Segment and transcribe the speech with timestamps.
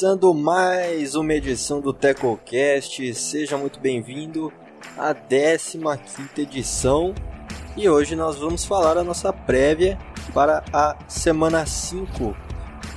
[0.00, 4.50] Começando mais uma edição do TecoCast, seja muito bem-vindo
[4.96, 5.78] à 15
[6.38, 7.14] edição
[7.76, 9.98] e hoje nós vamos falar a nossa prévia
[10.32, 12.34] para a semana 5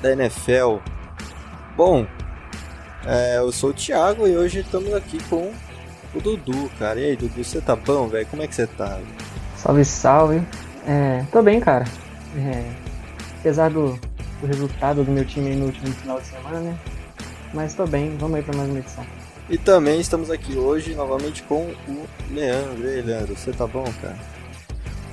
[0.02, 0.78] da NFL.
[1.76, 2.08] Bom,
[3.06, 5.52] é, eu sou o Thiago e hoje estamos aqui com
[6.16, 7.02] o Dudu, cara.
[7.02, 8.26] E aí, Dudu, você tá bom, velho?
[8.28, 8.98] Como é que você tá?
[9.58, 10.42] Salve, salve.
[10.88, 11.84] É, tô bem, cara.
[12.38, 12.72] É,
[13.42, 14.00] apesar do,
[14.40, 16.80] do resultado do meu time no último final de semana, né?
[17.54, 19.06] Mas tô bem, vamos aí pra mais uma edição.
[19.48, 22.84] E também estamos aqui hoje novamente com o Leandro.
[22.84, 24.18] E aí, Leandro, você tá bom, cara?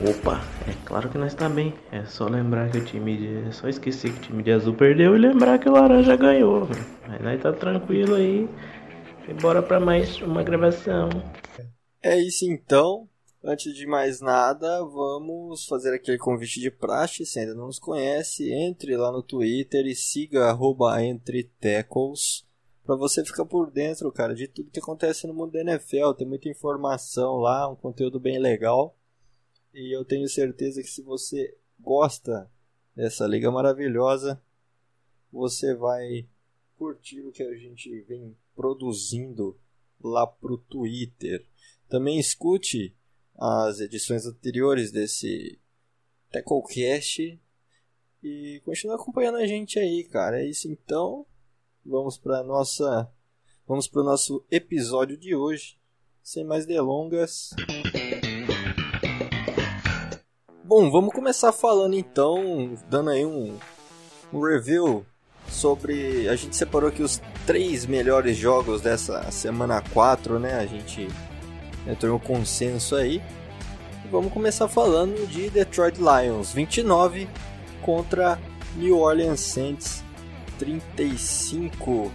[0.00, 1.74] Opa, é claro que nós tá bem.
[1.92, 3.48] É só lembrar que o time de.
[3.48, 6.66] É só esquecer que o time de azul perdeu e lembrar que o laranja ganhou.
[7.06, 8.48] Mas nós tá tranquilo aí.
[9.28, 11.10] E bora pra mais uma gravação.
[12.02, 13.09] É isso então.
[13.42, 17.24] Antes de mais nada, vamos fazer aquele convite de praxe.
[17.24, 20.54] Se ainda não nos conhece, entre lá no Twitter e siga
[21.02, 22.46] @entretecos
[22.84, 26.12] para você ficar por dentro, cara, de tudo que acontece no mundo da NFL.
[26.12, 28.94] Tem muita informação lá, um conteúdo bem legal.
[29.72, 32.50] E eu tenho certeza que se você gosta
[32.94, 34.42] dessa liga maravilhosa,
[35.32, 36.28] você vai
[36.76, 39.58] curtir o que a gente vem produzindo
[39.98, 41.46] lá pro Twitter.
[41.88, 42.94] Também escute
[43.40, 45.58] as edições anteriores desse
[46.30, 47.40] Tacklecast
[48.22, 50.42] e continue acompanhando a gente aí, cara.
[50.42, 51.24] É isso então.
[51.84, 53.10] Vamos para nossa
[53.66, 55.78] vamos para o nosso episódio de hoje.
[56.22, 57.50] Sem mais delongas.
[60.62, 63.58] Bom, vamos começar falando então, dando aí um,
[64.32, 65.04] um review
[65.48, 66.28] sobre.
[66.28, 70.54] A gente separou aqui os três melhores jogos dessa semana 4, né?
[70.56, 71.08] A gente
[71.86, 73.22] entrou um consenso aí.
[74.04, 77.28] E vamos começar falando de Detroit Lions 29
[77.82, 78.38] contra
[78.76, 80.04] New Orleans Saints
[80.58, 82.10] 35.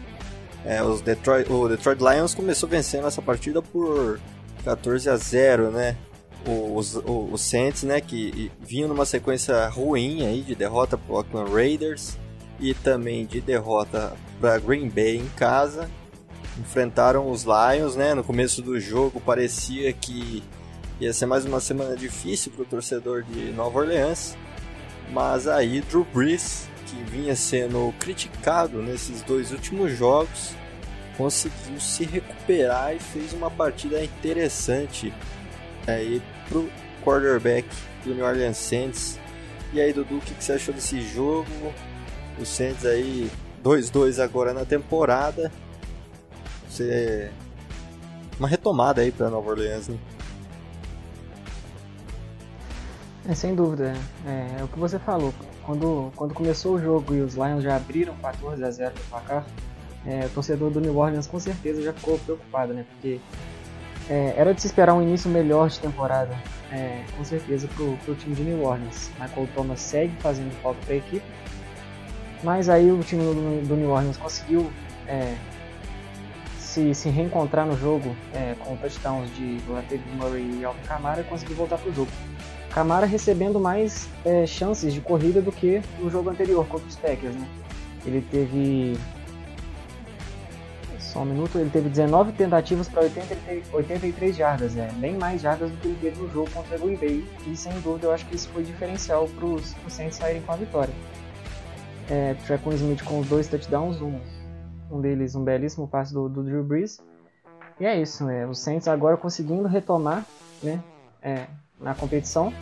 [0.63, 4.19] É, os Detroit, o Detroit Lions começou vencendo essa partida por
[4.63, 5.95] 14 a 0, né?
[6.47, 11.17] Os, os, os Saints, né, que vinham numa sequência ruim aí de derrota para o
[11.17, 12.17] Oakland Raiders
[12.59, 15.89] e também de derrota para Green Bay em casa
[16.59, 18.13] enfrentaram os Lions, né?
[18.13, 20.43] No começo do jogo parecia que
[20.99, 24.37] ia ser mais uma semana difícil para o torcedor de Nova Orleans,
[25.11, 30.55] mas aí Drew Brees, que vinha sendo criticado nesses dois últimos jogos,
[31.17, 35.13] conseguiu se recuperar e fez uma partida interessante
[35.85, 36.69] aí pro
[37.03, 37.67] quarterback
[38.03, 39.19] do New Orleans Saints.
[39.73, 41.47] E aí, Dudu, o que, que você achou desse jogo?
[42.39, 43.29] O Saints aí
[43.63, 45.51] 2-2 agora na temporada
[46.75, 47.31] ser
[48.39, 49.97] uma retomada aí para Nova Orleans, né?
[53.27, 53.93] É, sem dúvida.
[54.25, 55.33] É, é, o que você falou.
[55.63, 59.45] Quando, quando começou o jogo e os Lions já abriram 14 a 0 no placar,
[60.05, 62.85] é, o torcedor do New Orleans com certeza já ficou preocupado, né?
[62.91, 63.19] Porque
[64.07, 66.37] é, era de se esperar um início melhor de temporada,
[66.71, 69.09] é, com certeza, pro, pro time de New Orleans.
[69.19, 71.25] Michael Thomas segue fazendo falta para a equipe,
[72.43, 74.71] mas aí o time do, do New Orleans conseguiu
[75.07, 75.35] é,
[76.75, 81.23] se, se reencontrar no jogo é, com touchdowns de Latavius Murray e Alvin Kamara e
[81.23, 82.11] conseguir voltar para o jogo.
[82.69, 87.33] Kamara recebendo mais é, chances de corrida do que no jogo anterior contra os Packers,
[87.33, 87.47] né?
[88.05, 88.97] Ele teve
[90.99, 93.03] só um minuto, ele teve 19 tentativas para
[93.71, 96.97] 83 jardas, é bem mais jardas do que ele teve no jogo contra o Green
[96.97, 97.25] Bay.
[97.47, 100.57] E sem dúvida eu acho que isso foi diferencial para os Saints saírem com a
[100.57, 100.93] vitória.
[102.09, 104.19] É, Tracon Smith com os dois touchdowns, um
[104.89, 106.99] um deles um belíssimo passe do, do Drew Brees.
[107.79, 108.45] E é isso, né?
[108.45, 110.25] O Saints agora conseguindo retomar
[110.63, 110.81] né,
[111.21, 111.45] é,
[111.79, 112.53] na competição.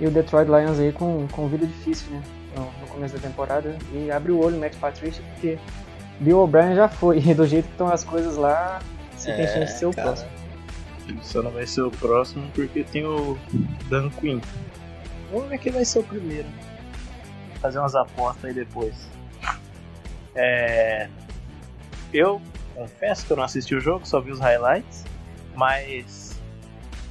[0.00, 2.22] E o Detroit Lions aí com, com vida difícil né,
[2.56, 3.76] no, no começo da temporada.
[3.92, 5.58] E abre o olho Matt Patricia porque
[6.20, 7.18] Bill O'Brien já foi.
[7.24, 8.80] E do jeito que estão as coisas lá,
[9.16, 10.08] se é, tem chance de ser o cara.
[10.08, 10.30] próximo.
[11.22, 13.38] Só não vai ser o próximo porque tem o
[13.88, 14.40] Dan Quinn.
[15.32, 16.48] Vamos ver quem vai ser o primeiro.
[17.60, 19.11] Fazer umas apostas aí depois.
[20.34, 21.08] É...
[22.12, 22.40] Eu
[22.74, 25.04] confesso que eu não assisti o jogo, só vi os highlights,
[25.54, 26.40] mas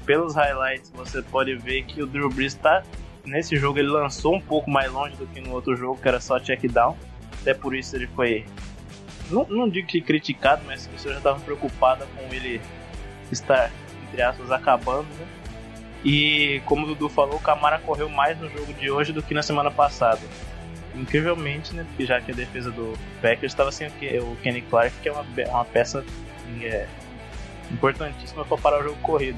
[0.05, 2.83] pelos highlights você pode ver que o Drew Brees tá
[3.25, 6.19] nesse jogo ele lançou um pouco mais longe do que no outro jogo, que era
[6.19, 6.95] só check down.
[7.41, 8.45] Até por isso ele foi
[9.29, 12.61] não, não digo que criticado, mas as pessoas já estavam preocupadas com ele
[13.31, 13.71] estar
[14.07, 15.27] entre aspas acabando, né?
[16.03, 19.33] E como o Dudu falou, o Camara correu mais no jogo de hoje do que
[19.33, 20.19] na semana passada
[20.95, 21.85] incrivelmente, né?
[21.87, 25.25] Porque já que a defesa do Packers estava sem o Kenny Clark, que é uma,
[25.49, 26.03] uma peça
[26.61, 26.87] é,
[27.71, 29.37] importantíssima para parar o jogo corrido.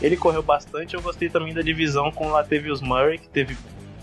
[0.00, 3.56] Ele correu bastante, eu gostei também da divisão com o Latavius Murray, que teve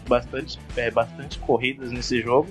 [0.08, 2.48] bastante, é, bastante corridas nesse jogo.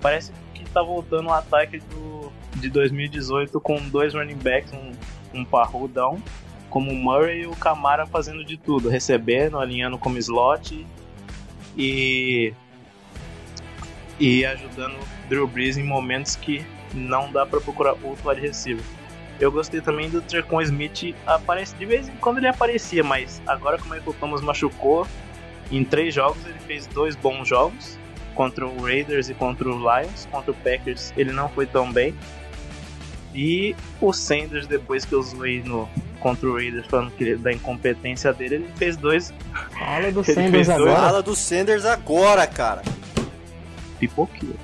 [0.00, 4.92] Parece que tá voltando o ataque do, de 2018 com dois running backs, um,
[5.32, 6.20] um parrudão,
[6.68, 10.86] como o Murray e o Camara fazendo de tudo, recebendo, alinhando como slot
[11.76, 12.52] e
[14.22, 14.96] e ajudando
[15.28, 16.64] Drew Brees em momentos que
[16.94, 18.84] não dá para procurar outro wide receiver.
[19.40, 23.78] Eu gostei também do Trecon Smith, aparece de vez em quando ele aparecia, mas agora
[23.78, 25.08] como é que o Thomas machucou,
[25.72, 27.98] em três jogos ele fez dois bons jogos,
[28.36, 32.14] contra o Raiders e contra o Lions, contra o Packers ele não foi tão bem.
[33.34, 35.88] E o Sanders, depois que eu zoei no,
[36.20, 39.34] contra o Raiders falando que, da incompetência dele, ele fez dois.
[39.76, 40.94] Fala do Sanders agora.
[40.94, 42.82] Fala do Sanders agora, cara.
[44.02, 44.56] Pipoquinho.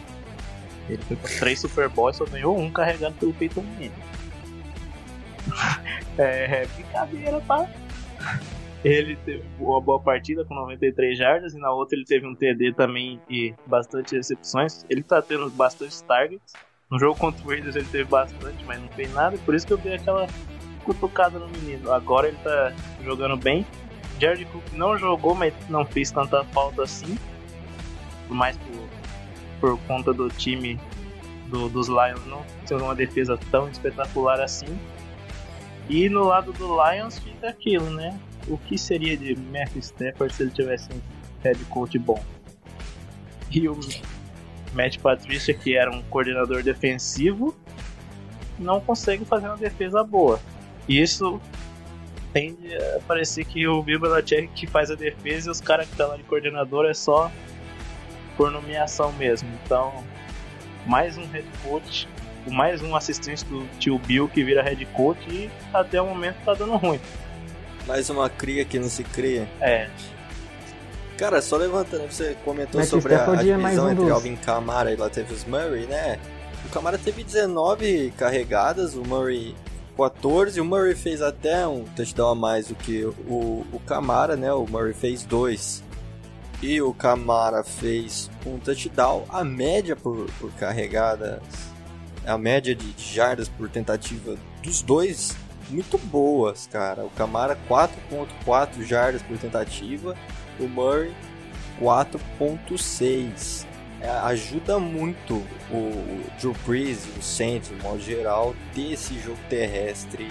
[0.88, 3.92] Ele foi pra três Super Bowls e só ganhou um carregado pelo Peyton Manning.
[6.18, 7.70] é, brincadeira, tá?
[8.84, 12.72] Ele teve uma boa partida com 93 jardas e na outra ele teve um TD
[12.74, 14.84] também e bastante recepções.
[14.90, 16.52] Ele tá tendo bastante targets.
[16.90, 19.38] No jogo contra o Raiders ele teve bastante, mas não fez nada.
[19.44, 20.26] Por isso que eu dei aquela
[20.84, 21.92] cutucada no menino.
[21.92, 22.72] Agora ele tá
[23.04, 23.64] jogando bem.
[24.18, 27.16] Jared Cook não jogou, mas não fez tanta falta assim.
[28.26, 28.87] Por mais por,
[29.60, 30.78] por conta do time
[31.48, 34.78] do, dos Lions não ter uma defesa tão espetacular assim.
[35.88, 38.18] E no lado do Lions fica aquilo, né?
[38.46, 41.00] O que seria de Matthew Stafford se ele tivesse um
[41.42, 42.22] head coach bom?
[43.50, 43.78] E o
[44.74, 47.56] Matt Patricia, que era um coordenador defensivo,
[48.58, 50.40] não consegue fazer uma defesa boa.
[50.86, 51.40] E isso
[52.32, 55.92] tende a parecer que o Bill Belichick que faz a defesa e os caras que
[55.92, 57.30] estão tá lá de coordenador é só
[58.38, 59.46] por nomeação mesmo.
[59.62, 59.92] Então,
[60.86, 62.08] mais um head coach
[62.50, 66.54] mais um assistente do tio Bill que vira head coach e até o momento tá
[66.54, 67.00] dando ruim.
[67.86, 69.48] Mais uma cria que não se cria.
[69.60, 69.88] É.
[71.16, 74.12] Cara, só levantando, você comentou Mas sobre a, a divisão um entre dos...
[74.12, 76.18] Alvin Kamara e Latavius Murray, né?
[76.64, 79.54] O Kamara teve 19 carregadas, o Murray
[79.96, 84.52] 14, o Murray fez até um touchdown a mais do que o, o Kamara, né?
[84.52, 85.82] O Murray fez dois
[86.62, 89.24] e o Kamara fez um touchdown.
[89.28, 91.40] A média por, por carregadas
[92.28, 95.34] a média de, jardas por tentativa dos dois
[95.70, 97.04] muito boas, cara.
[97.04, 100.16] O Camara 4.4 jardas por tentativa,
[100.58, 101.14] o Murray
[101.80, 103.66] 4.6.
[104.00, 105.34] É, ajuda muito
[105.72, 110.30] o, Drew Brees o Saints, no modo geral, ter esse jogo terrestre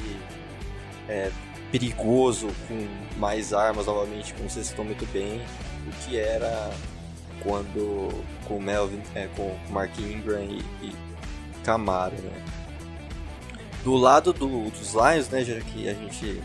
[1.09, 1.29] é,
[1.69, 2.88] perigoso, com
[3.19, 5.41] mais armas, novamente, como vocês estão muito bem,
[5.88, 6.72] o que era
[7.42, 8.10] quando
[8.48, 10.94] com Melvin, é, com Mark Ingram e, e
[11.63, 12.46] Camaro, né?
[13.84, 16.41] Do lado do, dos Lions, né, já que a gente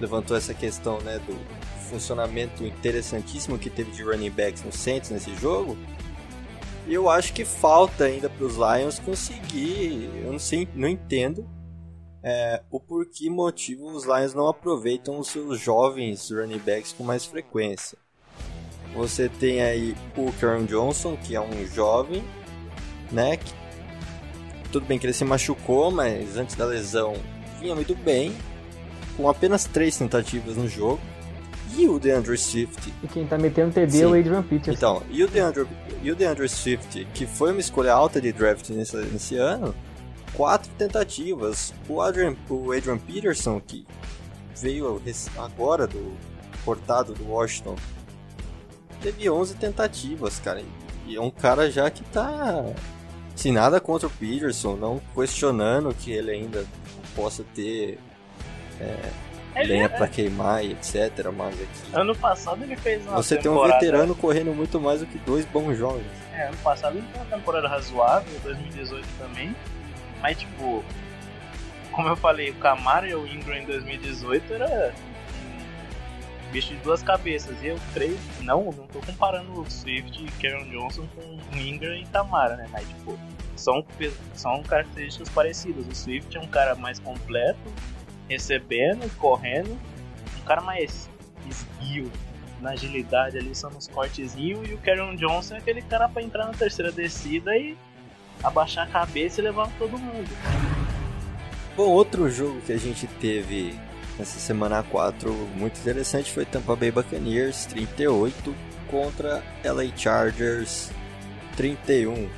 [0.00, 1.34] levantou essa questão, né, do
[1.88, 5.78] funcionamento interessantíssimo que teve de running backs no Saints nesse jogo,
[6.86, 11.48] eu acho que falta ainda para os Lions conseguir, eu não sei, não entendo
[12.22, 17.24] é, o porquê motivo os Lions não aproveitam os seus jovens running backs com mais
[17.24, 17.96] frequência.
[18.96, 22.24] Você tem aí o Karen Johnson, que é um jovem,
[23.12, 23.52] né, que
[24.72, 27.14] tudo bem que ele se machucou, mas antes da lesão
[27.60, 28.34] vinha muito bem,
[29.16, 31.00] com apenas três tentativas no jogo.
[31.76, 32.94] E o DeAndre Swift.
[33.02, 34.02] E quem tá metendo TD Sim.
[34.02, 34.72] é o Adrian Peterson.
[34.72, 35.66] Então, e o, DeAndre,
[36.02, 39.74] e o DeAndre Swift, que foi uma escolha alta de draft nesse, nesse ano,
[40.32, 41.74] quatro tentativas.
[41.88, 43.84] O Adrian, o Adrian Peterson, que
[44.54, 45.02] veio
[45.36, 46.14] agora do
[46.64, 47.76] portado do Washington,
[49.00, 50.62] teve 11 tentativas, cara.
[51.06, 52.64] E é um cara já que tá
[53.36, 56.64] Sim, nada contra o Peterson, não questionando que ele ainda
[57.14, 57.98] possa ter
[58.80, 59.88] é, lenha é...
[59.88, 61.30] pra queimar e etc.
[61.36, 61.94] Mas aqui.
[61.94, 63.16] Ano passado ele fez uma.
[63.16, 63.78] Você temporada...
[63.78, 66.02] tem um veterano correndo muito mais do que dois bons jogos.
[66.32, 69.54] É, ano passado ele fez uma temporada razoável, 2018 também.
[70.22, 70.82] Mas tipo,
[71.92, 74.94] como eu falei, o Camaro e o Ingram em 2018 era
[76.56, 77.54] bicho de duas cabeças.
[77.62, 82.56] Eu creio, não, não tô comparando o Swift e Karen Johnson com Ingram e Tamara,
[82.56, 82.66] né?
[82.72, 83.18] Mas, tipo,
[83.54, 83.84] são,
[84.32, 85.86] são características parecidas.
[85.86, 87.60] O Swift é um cara mais completo,
[88.26, 89.78] recebendo, correndo,
[90.38, 91.10] um cara mais
[91.46, 92.10] esguio,
[92.58, 96.46] na agilidade ali, são nos cortezinhos, e o Karen Johnson é aquele cara para entrar
[96.46, 97.76] na terceira descida e
[98.42, 100.30] abaixar a cabeça e levar todo mundo.
[101.76, 103.78] Bom, outro jogo que a gente teve
[104.18, 108.54] Nessa semana 4, muito interessante, foi Tampa Bay Buccaneers 38
[108.90, 110.90] contra LA Chargers
[111.56, 112.28] 31.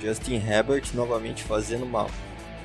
[0.00, 2.06] Justin Herbert novamente fazendo uma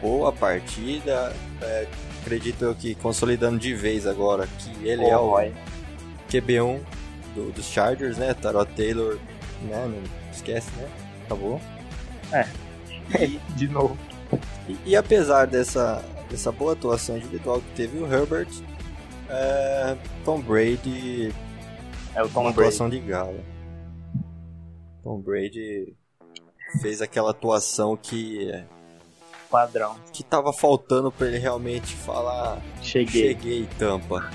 [0.02, 1.34] boa partida.
[1.62, 1.88] É,
[2.22, 5.54] acredito eu que consolidando de vez agora que ele oh, é o boy.
[6.30, 6.80] QB1
[7.36, 8.34] do, dos Chargers, né?
[8.34, 9.18] Tarot Taylor,
[9.64, 9.88] né?
[9.88, 10.88] Não esquece, né?
[11.26, 11.60] Acabou.
[12.32, 12.48] É.
[13.24, 13.98] E, de novo.
[14.68, 18.48] E, e, apesar dessa, dessa boa atuação individual que teve o Herbert,
[19.30, 21.34] é, Tom Brady
[22.16, 22.68] é o Tom uma Brady.
[22.70, 23.44] atuação de gala.
[25.04, 25.96] Tom Brady
[26.82, 28.50] fez aquela atuação que
[29.50, 29.96] padrão.
[30.14, 33.30] que tava faltando para ele realmente falar cheguei.
[33.34, 34.30] Cheguei tampa.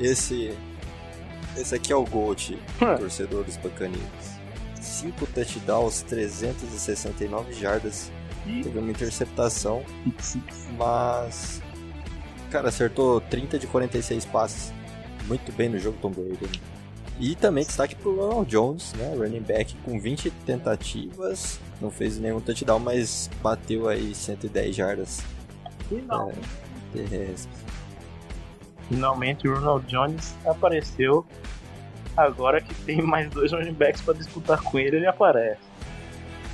[0.00, 0.56] Esse
[1.56, 2.58] esse aqui é o Gold
[2.98, 4.32] torcedor dos Buccaneers
[4.80, 8.10] 5 touchdowns 369 jardas
[8.44, 9.82] teve uma interceptação
[10.76, 11.62] mas
[12.52, 14.72] cara acertou 30 de 46 passes
[15.26, 16.72] muito bem no jogo Tom Brady né?
[17.20, 19.14] E também destaque pro Ronald Jones, né?
[19.14, 25.22] Running back com 20 tentativas, não fez nenhum touchdown, mas bateu aí 110 jardas.
[25.88, 26.30] Final.
[26.30, 26.34] É,
[26.96, 27.64] terrestres.
[28.88, 31.24] Finalmente o Ronald Jones apareceu.
[32.16, 35.60] Agora que tem mais dois running backs para disputar com ele, ele aparece.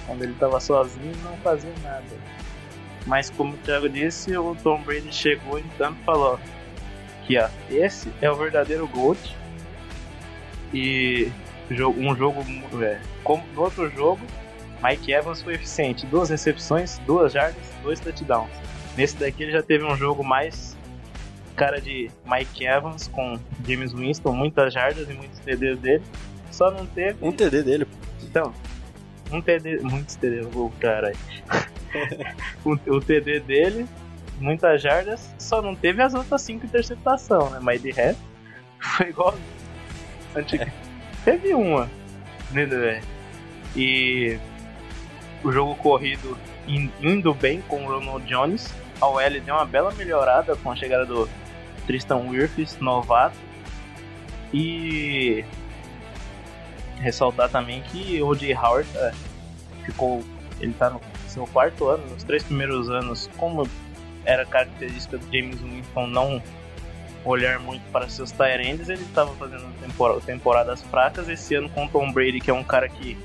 [0.09, 2.03] Quando ele tava sozinho, não fazia nada.
[3.07, 6.41] Mas como o Thiago disse, o Tom Brady chegou então e falou
[7.27, 9.37] que ó, esse é o verdadeiro GOAT
[10.73, 11.31] e
[11.97, 12.43] um jogo.
[12.83, 14.21] É, como no outro jogo,
[14.83, 18.50] Mike Evans foi eficiente: duas recepções, duas jardas, dois touchdowns.
[18.97, 20.77] Nesse daqui ele já teve um jogo mais
[21.55, 26.03] cara de Mike Evans com James Winston, muitas jardas e muitos TDs dele.
[26.50, 27.19] Só não teve.
[27.21, 27.87] Um TD dele.
[28.23, 28.53] Então,
[29.30, 29.80] um TD.
[29.82, 31.12] Muitos TD, o cara
[32.64, 33.87] o, TD dele,
[34.38, 37.58] muitas jardas, só não teve as outras cinco interceptações, né?
[37.62, 38.23] Mas de resto,
[38.78, 39.35] foi igual
[40.35, 40.73] Antiga.
[41.25, 41.88] Teve uma.
[42.50, 43.02] Né,
[43.76, 44.38] e
[45.44, 48.73] o jogo corrido indo bem com o Ronald Jones.
[49.00, 51.28] A OL deu uma bela melhorada com a chegada do
[51.87, 53.37] Tristan Wirfs, novato.
[54.52, 55.44] E
[56.99, 58.55] ressaltar também que o J.
[58.55, 59.12] Howard é,
[59.85, 60.23] ficou.
[60.61, 63.69] Ele tá no seu quarto ano, nos três primeiros anos, como
[64.25, 66.43] era característica do James Winston não
[67.25, 71.28] olhar muito para seus Tyrands, ele estava fazendo tempor temporadas fracas.
[71.28, 73.17] Esse ano com Tom Brady, que é um cara que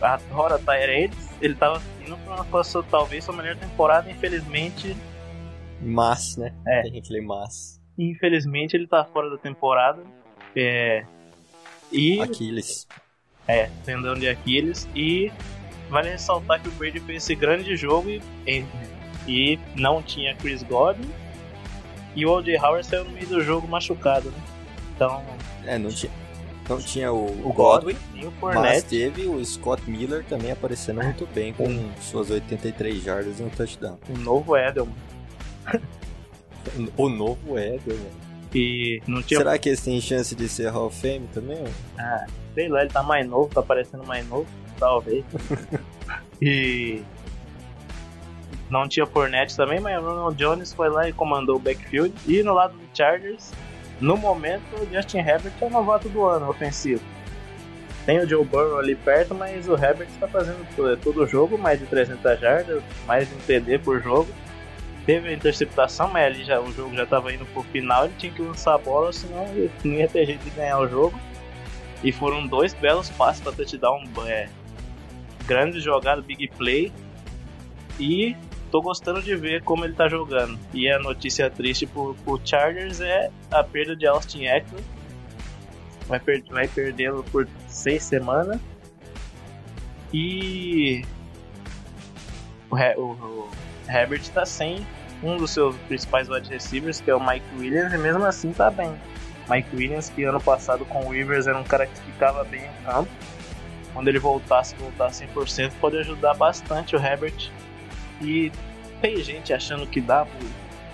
[0.00, 2.16] adora Tyrands, ele estava indo
[2.50, 4.96] para sua, talvez sua melhor temporada, infelizmente.
[5.80, 6.52] Mas, né?
[6.66, 6.82] É.
[6.82, 7.80] Tem aquele mas.
[7.96, 10.02] Infelizmente ele está fora da temporada.
[10.56, 11.04] É.
[11.92, 12.20] E.
[12.20, 12.86] Aquiles.
[13.46, 14.88] É, tendão de Aquiles.
[14.94, 15.32] E
[15.88, 18.64] vale ressaltar que o Brady fez esse grande jogo e,
[19.26, 21.10] e não tinha Chris Godwin
[22.18, 22.58] e o O.J.
[22.58, 24.42] Howard saiu no meio do jogo machucado, né?
[24.94, 25.22] Então.
[25.64, 26.10] É, não tinha.
[26.68, 31.26] Não tinha o, o Godwin e o Mas teve o Scott Miller também aparecendo muito
[31.32, 31.66] bem com
[32.02, 33.98] suas 83 jardas e um touchdown.
[34.08, 34.94] O novo Edelman.
[36.98, 38.27] O novo Edelman.
[38.54, 39.38] E não tinha.
[39.38, 41.62] Será que esse tem chance de ser Hall of Fame também?
[41.98, 44.46] Ah, sei lá, ele tá mais novo, tá parecendo mais novo,
[44.78, 45.24] talvez.
[46.40, 47.02] e.
[48.70, 52.14] Não tinha Fournette também, mas o Ronald Jones foi lá e comandou o backfield.
[52.26, 53.50] E no lado do Chargers,
[54.00, 57.02] no momento, o Justin Herbert é o novato do ano ofensivo.
[58.04, 61.58] Tem o Joe Burrow ali perto, mas o Herbert está fazendo todo, todo o jogo,
[61.58, 64.28] mais de 300 jardas, mais de um TD por jogo.
[65.08, 68.30] Teve a interceptação, mas ali já, o jogo já estava indo pro final, ele tinha
[68.30, 69.46] que lançar a bola, senão
[69.82, 71.18] não ia ter jeito de ganhar o jogo.
[72.04, 74.50] E foram dois belos passes para touchdown, é,
[75.46, 76.92] grande jogada, big play.
[77.98, 78.36] E
[78.70, 80.58] tô gostando de ver como ele tá jogando.
[80.74, 84.84] E a notícia triste pro, pro Chargers é a perda de Austin Eckler.
[86.06, 88.60] Vai, per vai perdê-lo por seis semanas.
[90.12, 91.02] E
[92.70, 93.50] o, o, o
[93.88, 94.86] Herbert tá sem
[95.22, 98.70] um dos seus principais wide receivers, que é o Mike Williams, e mesmo assim tá
[98.70, 98.94] bem.
[99.48, 102.84] Mike Williams, que ano passado com o Rivers era um cara que ficava bem em
[102.84, 103.10] campo.
[103.94, 107.50] Quando ele voltasse, voltar 100%, pode ajudar bastante o Herbert
[108.20, 108.52] e
[109.00, 110.46] tem gente achando que dá pro,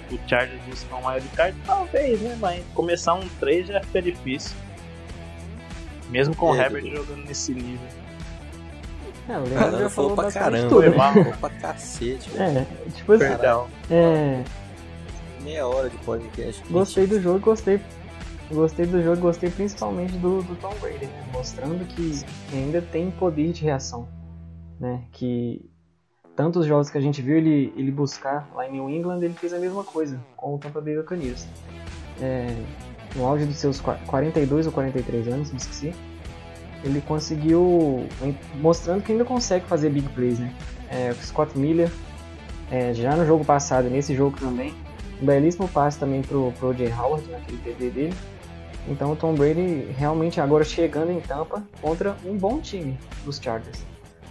[0.09, 2.37] pro Chargers buscar um wildcard, talvez, né?
[2.40, 4.57] Mas começar um 3 já fica difícil.
[6.09, 6.97] Mesmo com o É, Herbert Dudu.
[6.97, 7.88] jogando nesse nível.
[9.28, 10.90] É, o Leandro já falou falou pra bastante caramba, tudo.
[10.90, 10.97] Né?
[10.99, 12.59] falou pra cacete, velho.
[12.59, 13.66] É, tipo assim, Perdão.
[13.90, 14.45] é,
[15.43, 16.62] Meia hora de podcast.
[16.71, 17.81] gostei do jogo, gostei.
[18.52, 21.25] Gostei do jogo, gostei principalmente do, do Tom Brady, né?
[21.33, 22.21] Mostrando que
[22.52, 24.07] ainda tem poder de reação,
[24.78, 25.02] né?
[25.12, 25.64] Que
[26.37, 29.54] tantos jogos que a gente viu ele, ele buscar lá em New England, ele fez
[29.54, 31.47] a mesma coisa com o Tampa Bay Buccaneers.
[32.21, 32.54] É,
[33.16, 35.95] no auge dos seus qua- 42 ou 43 anos, me esqueci,
[36.85, 38.07] ele conseguiu,
[38.57, 40.55] mostrando que ainda consegue fazer big plays, né?
[40.91, 41.91] É, o Scott Miller,
[42.71, 44.75] é, já no jogo passado, nesse jogo também,
[45.21, 48.14] um belíssimo passe também pro, pro Jay Howard, naquele TD dele.
[48.87, 53.83] Então o Tom Brady realmente agora chegando em Tampa contra um bom time dos Chargers.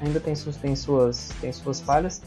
[0.02, 2.22] Ainda tem, suas, tem, suas, tem suas falhas,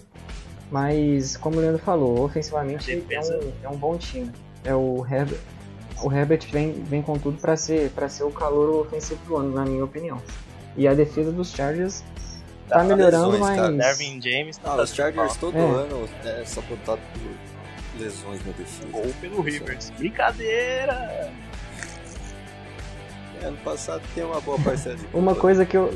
[0.71, 4.33] mas como o Leandro falou, ofensivamente é um, é um bom time.
[4.65, 5.39] É o Herbert,
[6.03, 9.65] o Herbert vem, vem com tudo para ser, ser o calor ofensivo do ano, na
[9.65, 10.21] minha opinião.
[10.77, 12.05] E a defesa dos Chargers
[12.69, 13.79] tá, tá melhorando, lesões, mas.
[13.79, 14.21] Cara.
[14.21, 15.61] James tá ah, os Chargers todo é.
[15.61, 18.89] ano é sabotado por lesões na defesa.
[18.93, 19.91] Ou pelo Rivers.
[19.91, 21.33] Brincadeira!
[23.41, 25.91] É, ano passado tem uma boa parcela de Uma coisa que eu.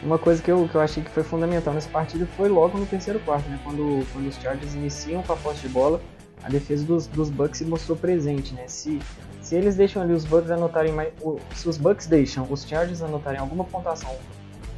[0.00, 2.86] Uma coisa que eu, que eu achei que foi fundamental nessa partida foi logo no
[2.86, 3.58] terceiro quarto, né?
[3.64, 6.00] Quando, quando os Chargers iniciam com a posse de bola,
[6.42, 8.64] a defesa dos, dos Bucks se mostrou presente, né?
[8.66, 9.00] Se,
[9.40, 11.12] se eles deixam ali os Bucks anotarem mais.
[11.54, 14.14] Se os Bucks deixam os Chargers anotarem alguma pontuação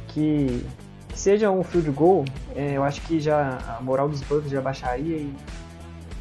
[0.07, 0.65] que,
[1.09, 2.25] que seja um field goal,
[2.55, 5.33] é, eu acho que já a moral dos Bucks já baixaria e,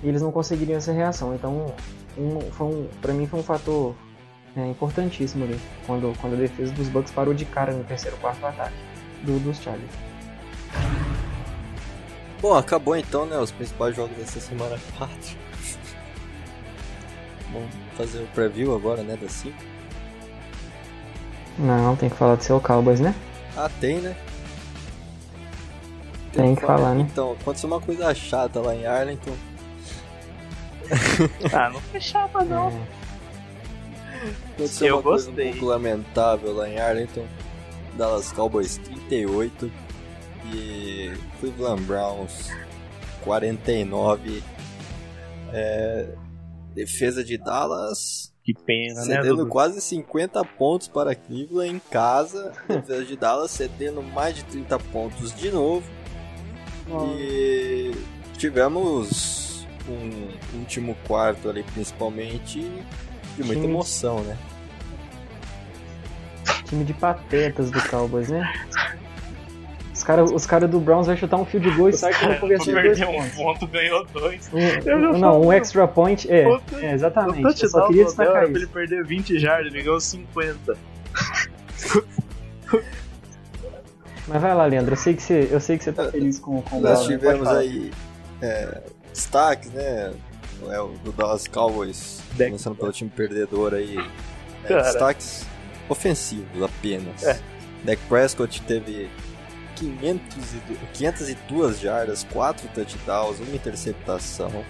[0.02, 1.34] e eles não conseguiriam essa reação.
[1.34, 1.72] Então,
[2.18, 3.94] um, foi um, pra mim foi um fator
[4.56, 8.44] é, importantíssimo ali, quando, quando a defesa dos Bucks parou de cara no terceiro quarto
[8.44, 8.74] ataque
[9.22, 10.09] do, dos Chargers.
[12.40, 13.38] Bom, acabou então, né?
[13.38, 15.14] Os principais jogos dessa semana 4.
[17.52, 19.16] Vamos fazer o preview agora, né?
[19.20, 19.54] Da 5.
[21.58, 23.14] Não, tem que falar do seu Cowboys, né?
[23.56, 24.16] Ah, tem, né?
[26.32, 27.06] Tem, tem que falar, falar, né?
[27.10, 29.36] Então, aconteceu uma coisa chata lá em Arlington.
[31.52, 32.68] ah, não foi chata não.
[32.68, 33.00] É.
[34.54, 35.34] Aconteceu Eu uma gostei.
[35.34, 37.26] coisa um pouco lamentável lá em Arlington.
[37.96, 39.70] Dallas Cowboys 38
[40.46, 42.50] e Cleveland Browns
[43.22, 44.42] 49.
[45.52, 46.14] É,
[46.74, 48.32] defesa de Dallas.
[48.42, 49.22] Que pena, cedendo né?
[49.22, 52.52] Cedendo quase 50 pontos para Cleveland em casa.
[52.66, 55.86] defesa de Dallas cedendo mais de 30 pontos de novo.
[56.90, 57.06] Oh.
[57.16, 57.92] E
[58.36, 62.60] tivemos um último quarto ali, principalmente,
[63.36, 64.36] de muita emoção, né?
[66.64, 68.42] Time de patetas do Cowboys, né?
[70.00, 72.36] Os caras os cara do Browns vai chutar um field goal e sai com uma
[72.36, 74.50] conversão de dois um ponto, ganhou dois.
[74.50, 76.46] Um, não, um extra point, é,
[76.80, 77.62] é exatamente.
[77.62, 78.56] Eu só queria destacar isso.
[78.56, 80.78] ele perder 20 jardas, ele ganhou 50.
[84.26, 86.62] Mas vai lá, Leandro, eu sei que você, eu sei que você tá feliz com,
[86.62, 87.90] com o Nós tivemos aí
[88.40, 88.80] é,
[89.12, 90.14] destaques, né?
[90.66, 92.52] É, o do Dallas Cowboys, Deck.
[92.52, 93.98] começando pelo time perdedor aí.
[94.64, 95.46] É, destaques
[95.90, 97.22] ofensivos apenas.
[97.22, 97.38] É.
[97.84, 99.10] Dak Prescott teve
[99.80, 100.28] 500
[100.92, 104.64] 502 jardas, 4 touchdowns, uma interceptação.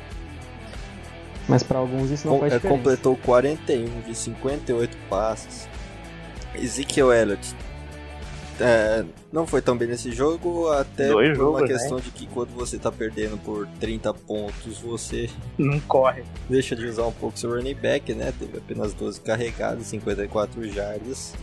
[1.48, 2.78] Mas para alguns isso não Com, faz é, diferença.
[2.78, 5.68] Completou 41 de 58 passes.
[6.54, 7.54] Ezekiel Elliott
[8.60, 11.72] é, não foi tão bem nesse jogo, até Dois por jogos, uma né?
[11.72, 12.02] questão né?
[12.04, 16.22] de que quando você tá perdendo por 30 pontos, você não corre.
[16.48, 18.32] Deixa de usar um pouco seu running back, né?
[18.38, 21.34] Teve apenas 12 carregados, 54 jardas.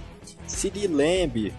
[0.45, 1.51] Siri Lamb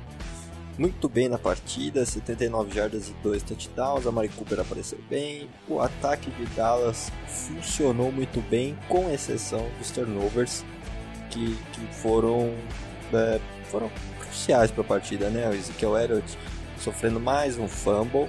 [0.79, 4.07] muito bem na partida, 79 jardas e 2 touchdowns.
[4.07, 5.51] A Mari Cooper apareceu bem.
[5.69, 10.65] O ataque de Dallas funcionou muito bem, com exceção dos turnovers
[11.31, 12.55] que, que foram,
[13.13, 15.49] é, foram cruciais para a partida, né?
[15.49, 16.39] O Ezekiel Elliott
[16.79, 18.29] sofrendo mais um fumble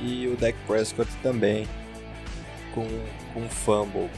[0.00, 1.66] e o Dak Prescott também
[2.72, 2.86] com,
[3.34, 4.08] com um fumble.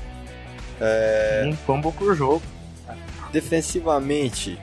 [0.78, 1.44] É...
[1.46, 2.42] Um fumble por jogo.
[3.32, 4.58] Defensivamente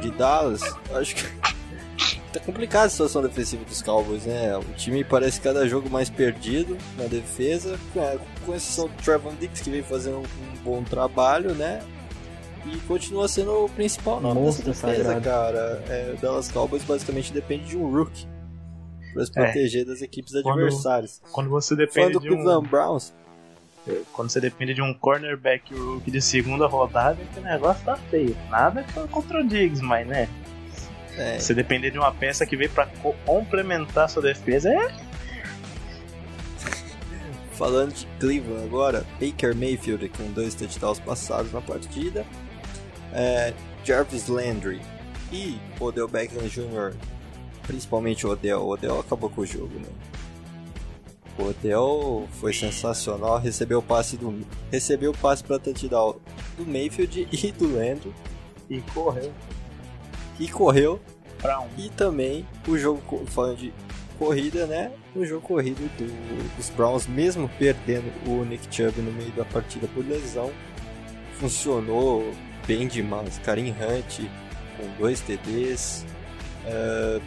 [0.00, 0.62] de Dallas,
[0.94, 1.45] acho que
[2.38, 4.56] tá complicada a situação defensiva dos Cowboys, né?
[4.56, 9.60] O time parece cada jogo mais perdido na defesa, é, com exceção do Trevor Dix,
[9.60, 11.82] que vem fazendo um bom trabalho, né?
[12.66, 15.24] E continua sendo o principal nome Monstro dessa defesa, sagrado.
[15.24, 15.84] cara.
[15.88, 18.26] É, o Dallas Cowboys basicamente depende de um rookie
[19.14, 19.44] para se é.
[19.44, 19.84] proteger é.
[19.84, 21.22] das equipes adversárias.
[21.30, 22.62] Quando você depende Falando de um...
[22.62, 23.14] Browns,
[24.12, 28.36] quando você depende de um cornerback rookie de segunda rodada, que o negócio tá feio.
[28.50, 30.28] Nada contra o Diggs, mas né?
[31.16, 31.38] É.
[31.38, 32.86] Você depender de uma peça que veio para
[33.24, 35.06] complementar sua defesa é.
[37.52, 42.26] Falando de Cleveland agora, Baker Mayfield com dois touchdowns passados na partida.
[43.14, 44.80] É, Jarvis Landry
[45.32, 46.94] e Odell Beckham Jr.,
[47.62, 48.60] principalmente o Odell.
[48.60, 49.88] O Odell acabou com o jogo, né?
[51.38, 56.16] O Odell foi sensacional, recebeu o passe do recebeu o passe para touchdown
[56.58, 58.12] do Mayfield e do Landry
[58.68, 59.32] e correu
[60.38, 61.00] e correu.
[61.44, 61.80] Um.
[61.80, 63.72] E também o jogo, falando de
[64.18, 64.90] corrida, né?
[65.14, 69.86] O jogo corrido do, dos Browns, mesmo perdendo o Nick Chubb no meio da partida
[69.94, 70.50] por lesão,
[71.34, 72.32] funcionou
[72.66, 73.38] bem demais.
[73.44, 74.28] Karim Hunt
[74.76, 76.04] com dois TDs.
[76.64, 77.22] Uh,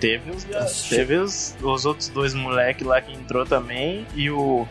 [0.00, 0.44] teve os,
[0.88, 4.66] teve os, os outros dois moleques lá que entrou também e o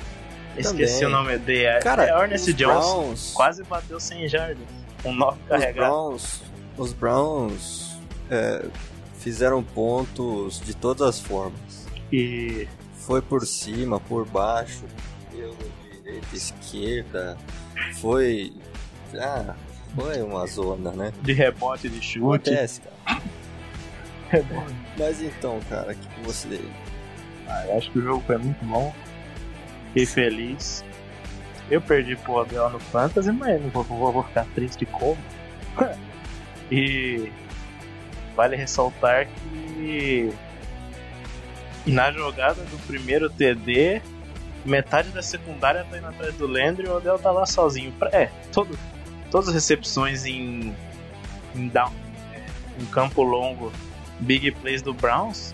[0.57, 1.05] Esqueci Também.
[1.05, 1.65] o nome dele.
[1.65, 2.85] É Cara, é Ernest Jones.
[2.85, 4.57] Browns, Quase bateu 100 jardas.
[5.01, 5.75] Com 9 os carregados.
[5.75, 6.41] Browns,
[6.81, 7.95] os Browns
[8.29, 8.65] é,
[9.19, 11.87] fizeram pontos de todas as formas.
[12.11, 14.83] E Foi por cima, por baixo,
[15.31, 17.37] direita, esquerda.
[17.99, 18.53] Foi.
[19.15, 19.55] Ah,
[19.95, 21.13] foi uma zona, né?
[21.21, 22.49] de rebote, de chute.
[22.49, 23.21] Acontece, cara.
[24.97, 26.61] Mas então, cara, o que que você.
[27.47, 28.93] Ah, eu acho que o jogo foi muito bom.
[29.87, 30.83] Fiquei feliz.
[31.69, 35.17] Eu perdi pro Abel no Fantasy, mas não vou, vou, vou ficar triste como.
[36.71, 37.29] e
[38.35, 40.31] vale ressaltar que
[41.85, 44.01] na jogada do primeiro TD,
[44.63, 47.93] metade da secundária tá indo atrás do Landry e o Odell tá lá sozinho.
[48.11, 48.77] É, todo,
[49.29, 50.73] todas as recepções em,
[51.55, 51.91] em down,
[52.33, 53.71] é, em campo longo,
[54.19, 55.53] big plays do Browns,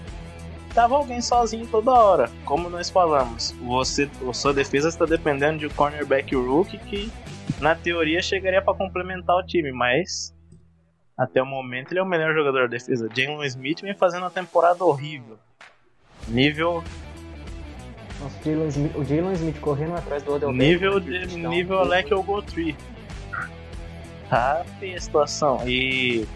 [0.74, 2.30] tava alguém sozinho toda hora.
[2.46, 7.12] Como nós falamos, você, sua defesa está dependendo de um cornerback rookie que,
[7.60, 10.37] na teoria, chegaria para complementar o time, mas
[11.18, 13.10] até o momento ele é o melhor jogador da defesa.
[13.14, 15.40] Jalen Smith vem fazendo uma temporada horrível.
[16.28, 16.84] Nível,
[18.20, 21.50] Nossa, o Jalen Smith, o Jalen Smith correndo atrás do Odell nível, Beckham, de, touchdown.
[21.50, 22.76] nível Alec Ogletree.
[24.30, 25.68] Tá feia a situação.
[25.68, 26.28] E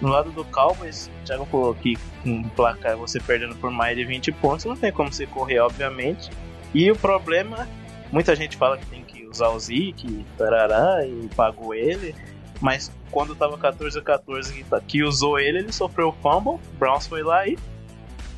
[0.00, 3.96] no lado do Cowboys, o Thiago falou que com um placar você perdendo por mais
[3.96, 6.30] de 20 pontos, não tem como você correr, obviamente.
[6.72, 7.66] E o problema,
[8.12, 12.14] muita gente fala que tem que usar o Zeke, tarará, e pagou ele.
[12.60, 16.58] Mas quando tava 14 a 14 que, que usou ele, ele sofreu fumble.
[16.78, 17.58] Browns foi lá e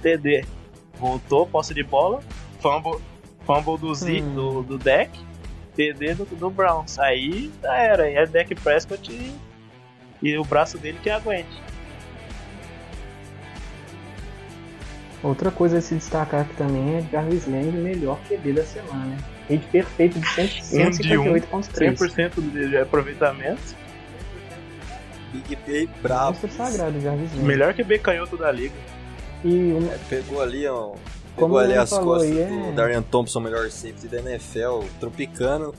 [0.03, 0.45] TD.
[0.95, 2.21] Voltou, posse de bola,
[2.61, 3.01] fumble,
[3.47, 4.35] fumble do Zeke, Hum.
[4.35, 5.17] do, do deck,
[5.77, 6.99] TD do, do Browns.
[6.99, 9.35] Aí já era, aí é deck Prescott e,
[10.21, 11.63] e o braço dele que aguente.
[15.23, 19.19] Outra coisa a se destacar aqui também é Jarvis Landry, melhor QB da semana, né?
[19.49, 22.31] Rede perfeito de 100 Um de um, 158.3.
[22.31, 23.77] 100% de aproveitamento.
[25.33, 26.33] Big Play bravo.
[26.33, 27.47] Monstro sagrado, Jarvis Landry.
[27.47, 28.75] Melhor que B canhoto da liga.
[29.45, 30.93] E uma, Pegou ali, ó.
[31.37, 34.19] Como Pegou ali ele as falou costas aí, do é- Darian Thompson, melhor safety da
[34.19, 35.73] NFL, tropicano.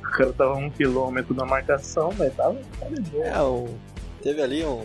[0.00, 3.24] O cara tava um quilômetro da marcação, mas tava, tava de boa.
[3.24, 3.68] É, o,
[4.22, 4.84] teve ali um,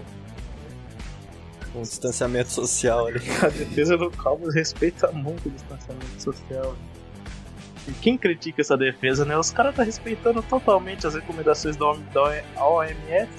[1.75, 3.19] um distanciamento social ali.
[3.43, 6.75] A defesa do Cowboys respeita muito o distanciamento social.
[7.87, 9.37] E quem critica essa defesa, né?
[9.37, 13.29] Os caras tá respeitando totalmente as recomendações da OM- da OMS.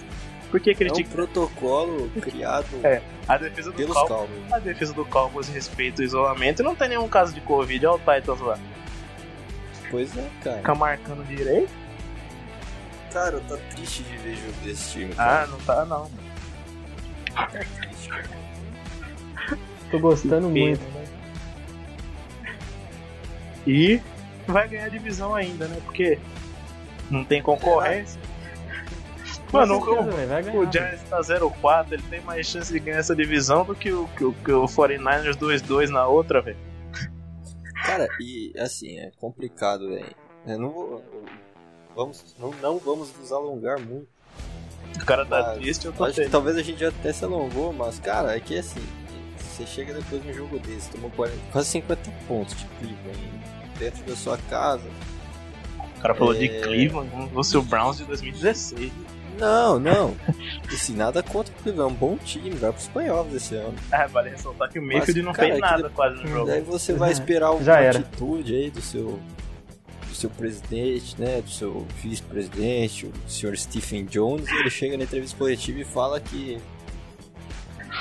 [0.50, 4.18] Por que É um critica protocolo criado É, a defesa do pelos Cowboys?
[4.30, 4.52] Cowboys.
[4.52, 7.87] A defesa do Cowboys respeita o isolamento e não tem nenhum caso de Covid.
[7.87, 8.58] Olha o Titans lá.
[9.90, 10.56] Pois é, cara.
[10.58, 11.70] Fica marcando direito.
[13.12, 15.12] Cara, tá triste de ver jogo desse time.
[15.12, 15.46] Ah, Cara.
[15.46, 16.11] não tá não.
[17.34, 19.58] Tá triste, cara.
[19.90, 20.80] tô gostando muito.
[20.80, 21.04] Né?
[23.66, 24.00] E
[24.46, 25.78] vai ganhar divisão ainda, né?
[25.84, 26.18] Porque
[27.11, 28.20] não tem concorrência.
[29.52, 33.64] Mano, certeza, o, o Giants tá 0-4, ele tem mais chance de ganhar essa divisão
[33.64, 36.56] do que o, que o, que o 49ers 2-2 na outra, velho.
[37.84, 40.14] Cara, e assim, é complicado, velho.
[40.46, 41.04] Eu não vou.
[41.94, 44.08] Vamos, não, não vamos nos alongar muito.
[45.00, 47.24] O cara tá Mas triste, eu tô Acho que talvez a gente já até se
[47.24, 48.82] alongou, mas, cara, é que assim,
[49.38, 53.40] você chega depois de um jogo desse, tomou 40, quase 50 pontos de Cleveland
[53.78, 54.88] dentro da sua casa.
[55.98, 56.38] O cara falou É.
[56.38, 58.92] de Cleveland, como se fosse o Browns de 2016.
[59.38, 60.16] Não, não.
[60.72, 63.74] Assim, nada contra o Cleveland, é um bom time, vai pros playoffs esse ano.
[63.92, 66.46] Ah, vale ressaltar que o Mayfield não cara, fez é nada quase no jogo.
[66.46, 67.98] Daí você vai É, esperar era.
[67.98, 69.18] atitude aí do seu
[70.09, 75.05] do seu presidente, né, do seu vice-presidente, o senhor Stephen Jones, e ele chega na
[75.05, 76.59] entrevista coletiva e fala que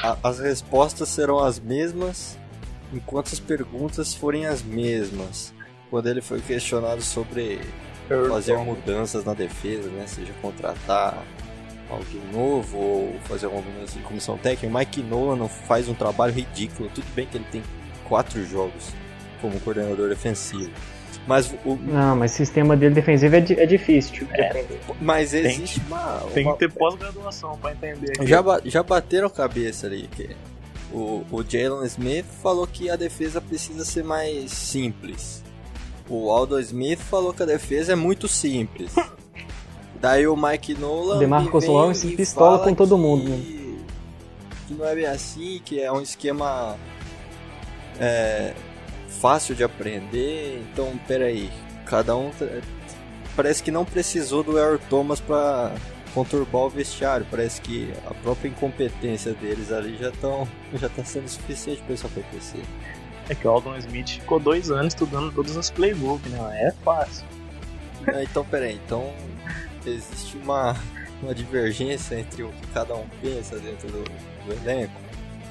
[0.04, 2.38] a- as respostas serão as mesmas
[2.94, 5.54] enquanto as perguntas forem as mesmas.
[5.90, 7.60] Quando ele foi questionado sobre
[8.30, 11.24] fazer mudanças na defesa, né, seja contratar
[11.90, 16.34] alguém novo ou fazer alguma mudança de comissão técnica, o Mike Nolan faz um trabalho
[16.34, 16.90] ridículo.
[16.94, 17.64] Tudo bem que ele tem
[18.06, 18.92] quatro jogos
[19.42, 20.72] como coordenador defensivo.
[21.26, 24.80] Mas, o, Não, mas o sistema dele defensivo é, di- é difícil de aprender.
[25.02, 28.14] mas Tem existe uma, Tem uma- que ter pós-graduação pra entender.
[28.26, 30.30] já, ba- já bateram cabeça ali que
[30.92, 35.44] o, o Jalen Smith falou que a defesa precisa ser mais simples.
[36.10, 38.94] O Aldo Smith falou que a defesa é muito simples.
[40.00, 41.18] Daí o Mike Nolan.
[41.20, 43.38] DeMarcus Lawrence pistola com todo que- mundo, né?
[44.68, 46.76] Que não é bem assim, que é um esquema
[48.00, 48.54] é,
[49.20, 50.64] fácil de aprender.
[50.72, 51.50] Então, peraí.
[51.86, 52.32] Cada um.
[53.36, 55.72] Parece que não precisou do Earl Thomas pra
[56.14, 57.26] conturbar o vestiário.
[57.32, 62.06] Parece que a própria incompetência deles ali já estão já tá sendo suficiente pra isso
[62.08, 62.62] acontecer.
[63.30, 66.68] É que o Aldon Smith ficou dois anos estudando todas as playbooks, né?
[66.68, 67.26] É fácil.
[68.08, 69.12] É, então, peraí, então
[69.86, 70.76] existe uma,
[71.22, 74.94] uma divergência entre o que cada um pensa dentro do, do elenco?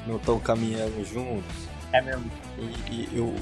[0.06, 1.54] Não estão caminhando juntos?
[1.92, 2.30] É mesmo.
[2.90, 3.34] E, e o,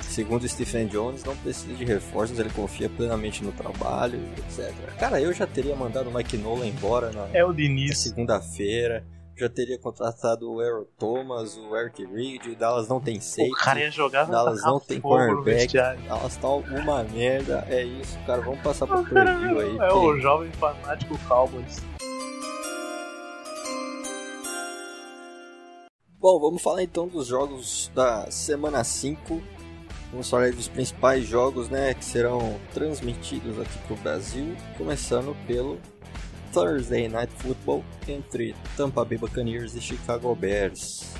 [0.00, 4.72] segundo Stephen Jones, não precisa de reforços, ele confia plenamente no trabalho, etc.
[4.98, 7.98] Cara, eu já teria mandado o Mike Nolan embora na, É o na Diniz.
[7.98, 9.04] segunda-feira.
[9.38, 13.52] Já teria contratado o Aaron Thomas, o Eric Reed, o Dallas não tem safety.
[13.52, 15.74] O cara ia jogar Dallas não tem cornerback.
[16.08, 18.40] Dallas tá uma merda, é isso, cara.
[18.40, 19.76] Vamos passar pro preview aí.
[19.76, 21.82] é o jovem fanático Cowboys.
[26.18, 29.42] Bom, vamos falar então dos jogos da semana 5.
[30.10, 35.78] Vamos falar dos principais jogos, né, que serão transmitidos aqui pro Brasil, começando pelo
[36.52, 41.14] Thursday Night Football entre Tampa Bay Buccaneers e Chicago Bears.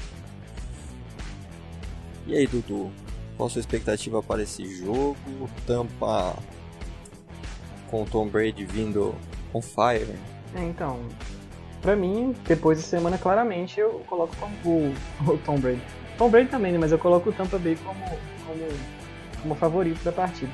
[2.26, 2.90] E aí, Dudu,
[3.36, 5.16] qual a sua expectativa para esse jogo?
[5.66, 6.36] Tampa
[7.90, 9.14] com Tom Brady vindo
[9.54, 10.14] on fire.
[10.54, 11.00] É, então,
[11.80, 14.92] pra mim, depois da semana, claramente eu coloco como
[15.32, 15.82] o Tom Brady.
[16.18, 18.04] Tom Brady também, né, mas eu coloco o Tampa Bay como,
[18.46, 18.68] como,
[19.42, 20.52] como favorito da partida.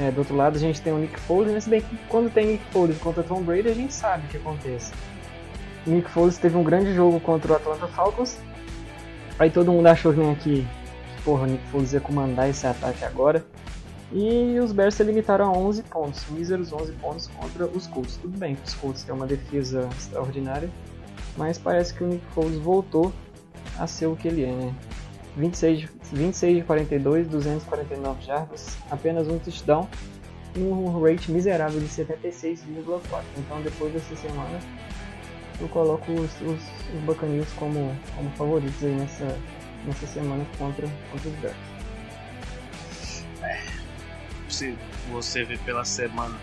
[0.00, 2.32] É, do outro lado a gente tem o Nick Foles, mas se bem que quando
[2.32, 4.92] tem Nick Foles contra Tom Brady a gente sabe o que acontece.
[5.86, 8.38] Nick Foles teve um grande jogo contra o Atlanta Falcons,
[9.38, 10.66] aí todo mundo achou né, que,
[11.24, 13.44] porra, o Nick Foles ia comandar esse ataque agora.
[14.12, 18.16] E os Bears se limitaram a 11 pontos, míseros 11 pontos contra os Colts.
[18.16, 20.70] Tudo bem que os Colts têm uma defesa extraordinária,
[21.36, 23.12] mas parece que o Nick Foles voltou
[23.78, 24.74] a ser o que ele é, né?
[25.36, 29.88] 26, de- 26 de 42, 249 jardas, apenas um touchdown
[30.56, 33.22] e um rate miserável de 76,4.
[33.36, 34.58] Então depois dessa semana
[35.60, 36.60] eu coloco os, os,
[36.94, 39.38] os Buccaneers como, como favoritos aí nessa,
[39.84, 41.56] nessa semana contra, contra os Bears.
[44.48, 44.76] Se
[45.10, 46.36] você ver pela semana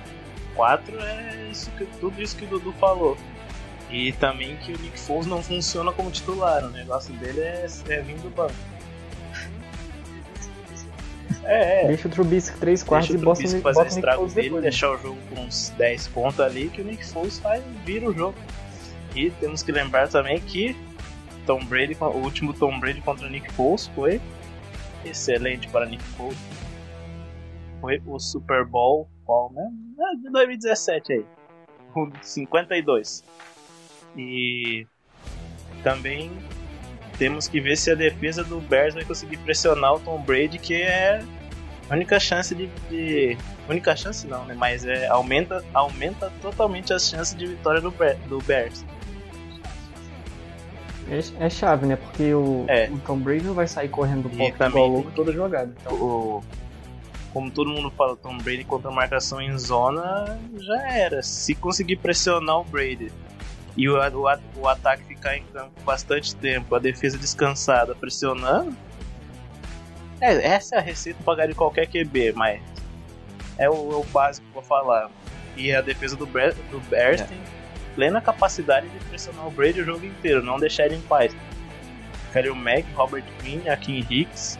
[0.56, 3.18] 4, é isso que, tudo isso que o Dudu falou.
[3.90, 8.02] E também que o Nick Foles não funciona como titular, o negócio dele é, é
[8.02, 8.54] vir do banco.
[11.46, 11.88] É, é.
[11.88, 14.18] Deixa o Trubisky 3 quartos e bota o Nick fazer o bota o Nick estrago
[14.18, 14.64] Foles dele, depois.
[14.64, 14.70] né?
[14.70, 18.14] deixar o jogo com uns 10 pontos ali, que o Nick Foles faz, vira o
[18.14, 18.36] jogo.
[19.16, 20.76] E temos que lembrar também que
[21.46, 24.20] Tom Brady, o último Tom Brady contra o Nick Foles foi
[25.06, 26.38] excelente para Nick Foles.
[27.80, 29.96] Foi o Super Bowl, qual mesmo?
[30.00, 31.26] É, de 2017 aí.
[31.96, 33.24] O 52.
[34.18, 34.88] E
[35.84, 36.32] também
[37.18, 40.74] temos que ver se a defesa do Bears vai conseguir pressionar o Tom Brady, que
[40.74, 41.24] é
[41.90, 43.38] a única chance de, de-
[43.70, 44.54] única chance não, né?
[44.58, 47.94] Mas é aumenta aumenta totalmente as chances de vitória do,
[48.28, 48.84] do Bears.
[51.08, 51.96] É, é chave, né?
[51.96, 52.90] Porque o, É.
[52.90, 55.72] o Tom Brady não vai sair correndo do também igual louco toda jogada.
[55.80, 56.44] Então, O,
[57.32, 61.22] como todo mundo fala, Tom Brady contra marcação em zona já era.
[61.22, 63.12] Se conseguir pressionar o Brady
[63.78, 68.76] e o, o, o ataque ficar em campo bastante tempo, a defesa descansada pressionando,
[70.22, 72.62] é, essa é a receita pra ganhar de qualquer QB, mas
[73.58, 75.10] é o, é o básico pra falar.
[75.56, 77.26] E a defesa do, Bears, do Bears É.
[77.26, 77.38] tem
[77.96, 81.36] plena capacidade de pressionar o Brady o jogo inteiro, não deixar ele em paz.
[82.34, 84.60] Khalil Mack, Robert Quinn, Akin Hicks,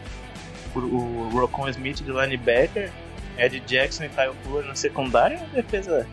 [0.74, 2.90] o, o Rocon Smith de linebacker,
[3.36, 6.06] Ed Jackson e Kyle Fuller na secundária, é uma defesa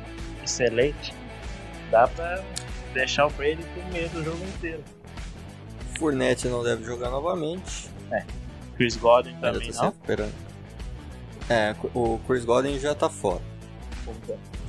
[0.43, 1.13] excelente.
[1.89, 2.43] Dá pra
[2.93, 4.83] deixar o Brady com medo o jogo inteiro.
[5.97, 7.89] Fournette não deve jogar novamente.
[8.75, 9.85] Chris Godwin também tá não.
[9.85, 10.33] recuperando.
[11.49, 13.41] É, o Chris Godwin já tá fora.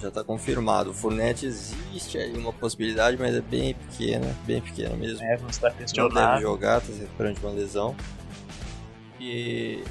[0.00, 0.90] Já tá confirmado.
[0.90, 5.24] O Fournette existe aí uma possibilidade, mas é bem pequena, bem pequena mesmo.
[5.24, 6.40] Evans tá não deve questionado.
[6.42, 7.96] jogar, tá se recuperando de uma lesão.
[9.18, 9.82] E.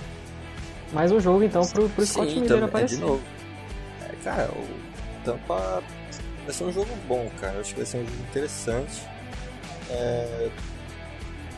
[0.92, 2.96] mais um jogo então pro, pro Scott Sim, Miller também, é, aparecer.
[2.98, 3.24] de novo.
[4.02, 5.84] É, cara, o Tampa
[6.44, 7.56] vai ser um jogo bom, cara.
[7.56, 9.02] Eu acho que vai ser um jogo interessante.
[9.90, 10.50] É,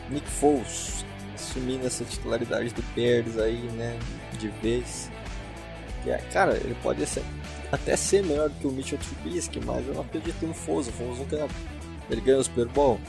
[0.08, 1.04] Nick Foles
[1.36, 3.96] assumindo essa titularidade do Bears aí, né?
[4.38, 5.10] De vez.
[6.02, 7.22] Que é, cara, ele pode ser,
[7.70, 10.88] até ser melhor do que o Mitchell Trubisky, mas eu não acredito no Foles.
[10.88, 11.46] O Foles nunca.
[12.10, 13.00] Ele ganha o Super Bowl?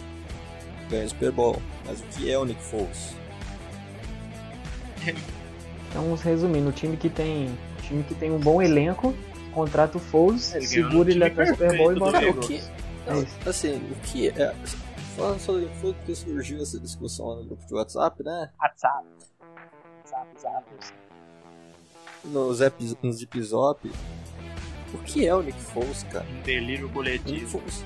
[0.90, 1.62] Ganha o Super Bowl.
[1.86, 3.16] Mas o que é o Nick Foles?
[5.90, 7.48] Então, resumindo, o time que tem,
[7.80, 9.16] o time que tem um bom elenco,
[9.54, 12.62] contrata o Foles, Ele ganhou segura ele até o Super Bowl e bota o que,
[13.08, 13.38] É isso.
[13.46, 14.54] assim, o que é.
[15.18, 18.52] Falando sobre o foi que surgiu essa discussão no grupo de WhatsApp, né?
[18.62, 19.08] WhatsApp.
[19.98, 20.94] WhatsApp, WhatsApp.
[22.26, 23.92] Nos, epi, nos Zip-Zop.
[24.94, 26.24] O que é o Nick Foles, cara?
[26.30, 27.58] Um delírio O Nick coletivo.
[27.60, 27.84] Foles.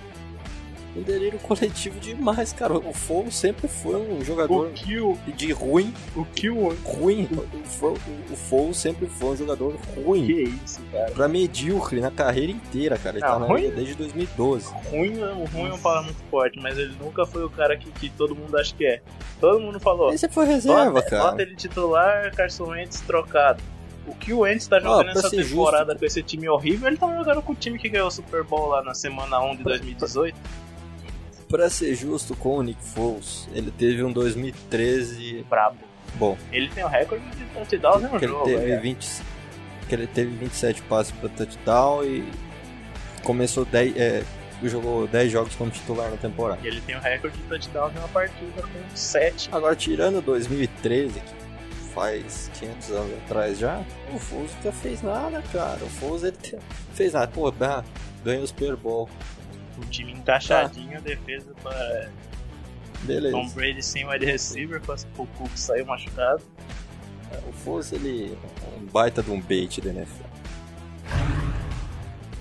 [0.95, 2.73] Um delírio coletivo demais, cara.
[2.73, 7.29] O Fogo sempre foi um jogador O Kill, de ruim, o Kill, ruim.
[7.53, 7.97] O Fogo,
[8.29, 10.25] o Fogo sempre foi um jogador ruim.
[10.25, 11.11] que isso, cara.
[11.11, 13.17] Pra medíocre na carreira inteira, cara.
[13.17, 13.69] Ele Ah, tá na ruim?
[13.71, 14.73] desde 2012.
[14.89, 17.89] Ruim, não, ruim é uma palavra muito forte, mas ele nunca foi o cara que,
[17.91, 19.01] que todo mundo acha que é.
[19.39, 21.23] Todo mundo falou, sempre foi reserva, bota, cara.
[21.31, 23.63] bota ele titular, Carson Wentz trocado.
[24.07, 25.99] O que o Wentz tá jogando pra essa temporada justo.
[25.99, 28.67] com esse time horrível, ele tá jogando com o time que ganhou o Super Bowl
[28.67, 30.35] lá na semana 1 de 2018.
[31.51, 35.77] Pra ser justo com o Nick Foles, ele teve um 2013 Brabo.
[36.15, 36.37] bom.
[36.51, 38.45] Ele tem o recorde de touchdowns no que ele jogo.
[38.45, 38.79] teve é.
[38.79, 39.21] 20
[39.87, 42.23] que ele teve 27 passes para touchdown e
[43.23, 44.23] começou 10 é,
[44.63, 46.61] jogou 10 jogos como titular na temporada.
[46.63, 49.49] E ele tem o recorde de touchdowns em uma partida com 7.
[49.51, 53.83] Agora tirando 2013, que faz 500 anos atrás já,
[54.13, 55.83] o Foles nunca fez nada, cara.
[55.83, 56.37] O Foles ele
[56.93, 57.53] fez nada, pô,
[58.23, 59.09] ganhou o Super Bowl.
[59.77, 62.09] O time encaixadinho, a defesa para
[63.03, 63.35] Beleza.
[63.35, 66.43] Tom Brady sem wide receiver, com o Cook saiu machucado.
[67.47, 70.23] O Foles, ele é um baita de um bait da NFL.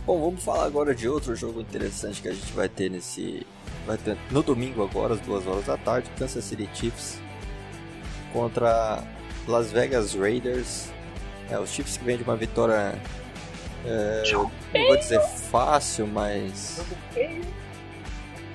[0.04, 3.46] Bom, vamos falar agora de outro jogo interessante que a gente vai ter nesse.
[3.86, 7.20] Vai ter no domingo agora, às 2 horas da tarde, Kansas City Chiefs
[8.32, 9.02] contra
[9.46, 10.90] Las Vegas Raiders.
[11.48, 13.00] É, os Chiefs que vêm de uma vitória.
[13.84, 14.50] É, não
[14.86, 16.80] vou dizer fácil, mas.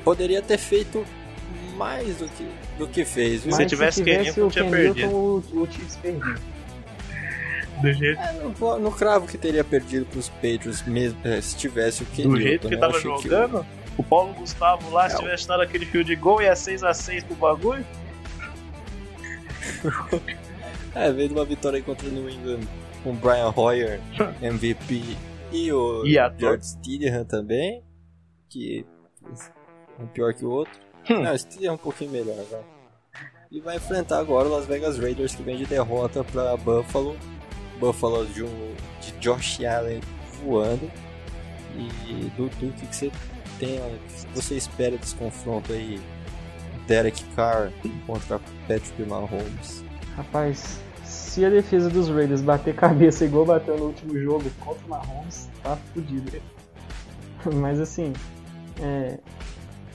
[0.04, 1.06] Poderia ter feito
[1.76, 3.52] mais do que, do que fez, viu?
[3.52, 5.08] Se Mas tivesse tivesse Kenilton, o tinha perdido.
[5.10, 6.36] o, o Chiefs perdia.
[7.82, 12.04] Do jeito, É, não, não cravo que teria perdido pros Patriots mesmo é, se tivesse
[12.04, 12.36] o Kenilton.
[12.38, 12.80] do jeito que né?
[12.80, 13.66] tava Achei que o- jogando,
[13.98, 17.36] o Paulo Gustavo lá, se É, tivesse dado aquele fio de gol, ia 6x6 pro
[17.36, 17.86] bagulho.
[20.96, 22.62] É, veio de uma vitória aí contra o New England
[23.06, 24.02] com o Brian Hoyer,
[24.42, 25.16] MVP,
[25.52, 26.16] e o E.
[26.40, 27.84] George Stidham também,
[28.50, 28.84] que
[30.00, 30.74] um pior que o outro.
[31.08, 31.22] Hum.
[31.22, 32.64] Não, o Stidham é um pouquinho melhor, vai.
[33.52, 37.16] E vai enfrentar agora o Las Vegas Raiders, que vem de derrota para Buffalo.
[37.80, 40.02] Buffalo de, um, de Josh Allen
[40.42, 40.92] voando.
[41.76, 43.12] E Dudu, o que, que você
[43.60, 46.02] tem, o que você espera desse confronto aí?
[46.88, 47.72] Derek Carr
[48.06, 49.84] contra Patrick Mahomes.
[50.16, 54.90] Rapaz, se a defesa dos Raiders bater cabeça igual bateu no último jogo contra o
[54.90, 56.42] Mahomes, tá fudido.
[57.56, 58.14] Mas assim,
[58.82, 59.18] é,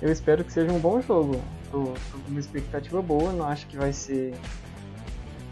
[0.00, 1.40] eu espero que seja um bom jogo.
[1.70, 4.34] Tô, tô com uma expectativa boa, não acho que vai ser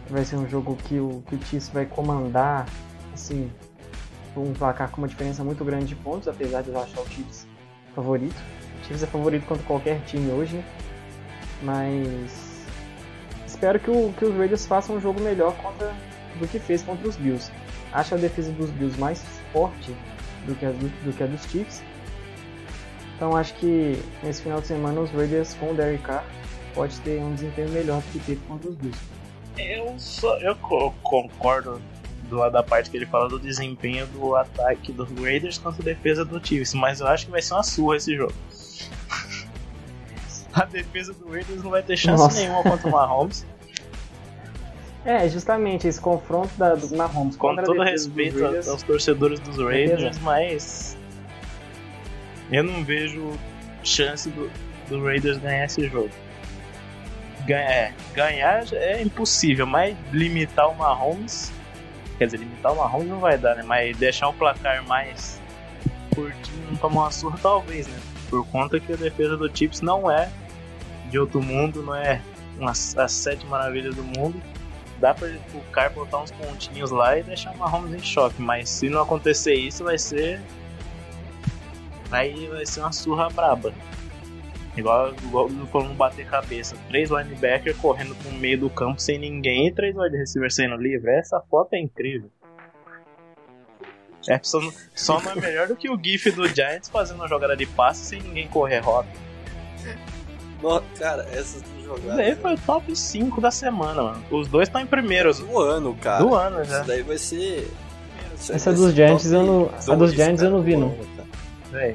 [0.08, 2.66] vai ser um jogo que o, que o Chiefs vai comandar,
[3.12, 3.50] assim,
[4.36, 7.46] um placar com uma diferença muito grande de pontos, apesar de eu achar o Chiefs
[7.94, 8.36] favorito.
[8.80, 10.64] O Chiefs é favorito contra qualquer time hoje, né?
[11.62, 12.47] mas
[13.58, 15.92] espero que, o, que os Raiders façam um jogo melhor contra,
[16.38, 17.50] do que fez contra os Bills.
[17.92, 19.20] Acho a defesa dos Bills mais
[19.52, 19.92] forte
[20.46, 21.82] do que a, do, do que a dos Chiefs.
[23.16, 26.24] Então acho que nesse final de semana os Raiders com o Derek Carr
[26.72, 29.00] pode ter um desempenho melhor do que teve contra os Bills.
[29.56, 31.82] Eu, só, eu co- concordo
[32.30, 36.24] do da parte que ele fala do desempenho do ataque dos Raiders contra a defesa
[36.24, 38.32] do Chiefs, mas eu acho que vai ser uma surra esse jogo.
[40.60, 42.40] A defesa do Raiders não vai ter chance Nossa.
[42.40, 43.46] nenhuma contra o Mahomes.
[45.04, 48.68] É, justamente esse confronto da, do Mahomes Com contra todo respeito Raiders.
[48.68, 50.98] aos torcedores dos Raiders, mas
[52.50, 53.32] eu não vejo
[53.82, 54.50] chance do,
[54.88, 56.10] do Raiders ganhar esse jogo.
[57.46, 61.50] Ganhar, é, ganhar já é impossível, mas limitar o Mahomes,
[62.18, 63.62] quer dizer, limitar o Mahomes não vai dar, né?
[63.62, 65.40] Mas deixar o placar mais
[66.14, 67.98] curtinho, não tomar uma surra talvez, né?
[68.28, 70.28] Por conta que a defesa do Chiefs não é
[71.09, 72.20] de outro mundo, não é
[72.59, 74.40] uma, as sete maravilhas do mundo
[75.00, 78.68] dá pra o cara botar uns pontinhos lá e deixar o Mahomes em choque, mas
[78.68, 80.40] se não acontecer isso, vai ser.
[82.11, 83.72] Aí vai ser uma surra braba.
[84.76, 86.76] Igual, igual falando bater cabeça.
[86.88, 91.11] Três linebackers correndo pro meio do campo sem ninguém e três wide receivers saindo livre.
[91.11, 92.30] Essa foto é incrível.
[94.28, 94.61] É, só,
[94.94, 98.04] só não é melhor do que o GIF do Giants fazendo uma jogada de passe
[98.04, 99.09] sem ninguém correr rota.
[100.62, 104.24] No- cara, essas duas Isso jogadas daí foi o top 5 da semana, mano.
[104.30, 106.24] Os dois estão em primeiro do ano, cara.
[106.24, 106.78] do ano já.
[106.80, 107.70] Isso daí vai ser.
[108.34, 110.76] isso Essa vai dos ser Giants eu não- a dos dois, Giants eu não vi,
[110.76, 110.96] não.
[111.70, 111.94] Véi,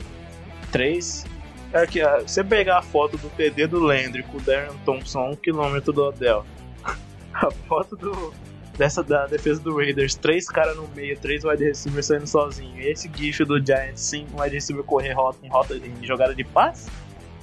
[0.71, 1.25] três.
[1.73, 5.29] É que você pegar a foto do TD do Landry com o Darren Thompson a
[5.31, 6.45] um quilômetro do Odell.
[7.33, 8.31] A foto do,
[8.77, 12.79] dessa da defesa do Raiders, três caras no meio, três wide receivers saindo sozinho.
[12.79, 16.43] E esse gif do Giants, cinco wide receiver correr rota em rota em jogada de
[16.43, 16.87] passe.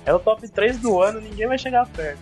[0.07, 2.19] É o top 3 do ano, ninguém vai chegar perto.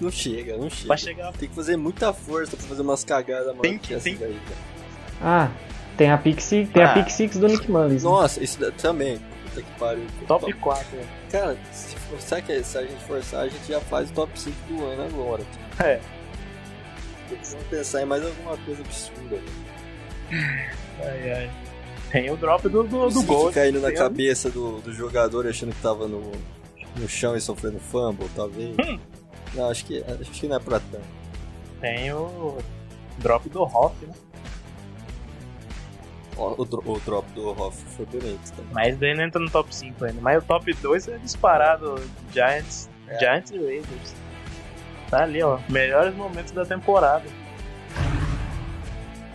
[0.00, 0.88] Não chega, não chega.
[0.88, 4.16] Vai chegar Tem que fazer muita força pra fazer umas cagadas maior Tem que tem-
[4.16, 4.60] daí, cara.
[5.22, 5.50] Ah,
[5.96, 6.90] tem a Pick Six, tem Ah.
[6.90, 8.04] a Pick Six do Nick Mullins.
[8.04, 8.10] né?
[8.10, 9.18] Nossa, isso da- também.
[9.44, 10.06] Puta que pariu.
[10.26, 10.98] Top 4.
[11.30, 14.38] Cara, se, for, sabe que se a gente forçar, a gente já faz o top
[14.38, 15.42] 5 do ano agora.
[15.82, 16.00] É.
[17.28, 19.38] Precisamos pensar em mais alguma coisa absurda.
[20.30, 21.50] Ai, ai.
[22.16, 23.52] Tem o drop do, do, do gol.
[23.52, 26.32] caindo na o- cabeça do, do jogador achando que tava no,
[26.96, 28.74] no chão e sofrendo fumble, talvez.
[28.78, 28.98] Hum.
[29.54, 31.04] Não, acho que, acho que não é pra tanto.
[31.80, 32.56] Tem o
[33.18, 34.14] drop do Hoff, né?
[36.38, 38.72] O, dro- o drop do Hoff foi bonito também.
[38.72, 40.20] Mas daí não entra no top 5 ainda.
[40.20, 41.94] Mas o top 2 é disparado
[42.32, 43.18] Giants, É.
[43.18, 44.14] Giants e Raiders.
[45.10, 45.58] Tá ali, ó.
[45.68, 47.24] Melhores momentos da temporada.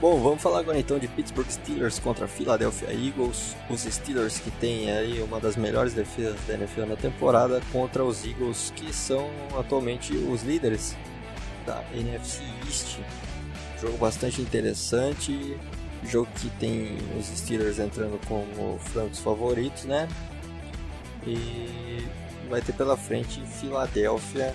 [0.02, 3.56] Bom, vamos falar agora então de Pittsburgh Steelers contra Philadelphia Eagles.
[3.70, 8.26] Os Steelers que têm aí uma das melhores defesas da NFL na temporada contra os
[8.26, 10.97] Eagles que são atualmente os líderes
[11.68, 12.97] da NFC East.
[13.80, 15.56] Jogo bastante interessante.
[16.04, 20.08] Jogo que tem os Steelers entrando como francos favoritos, né?
[21.28, 22.08] E
[22.49, 24.52] vai ter pela frente Philadelphia,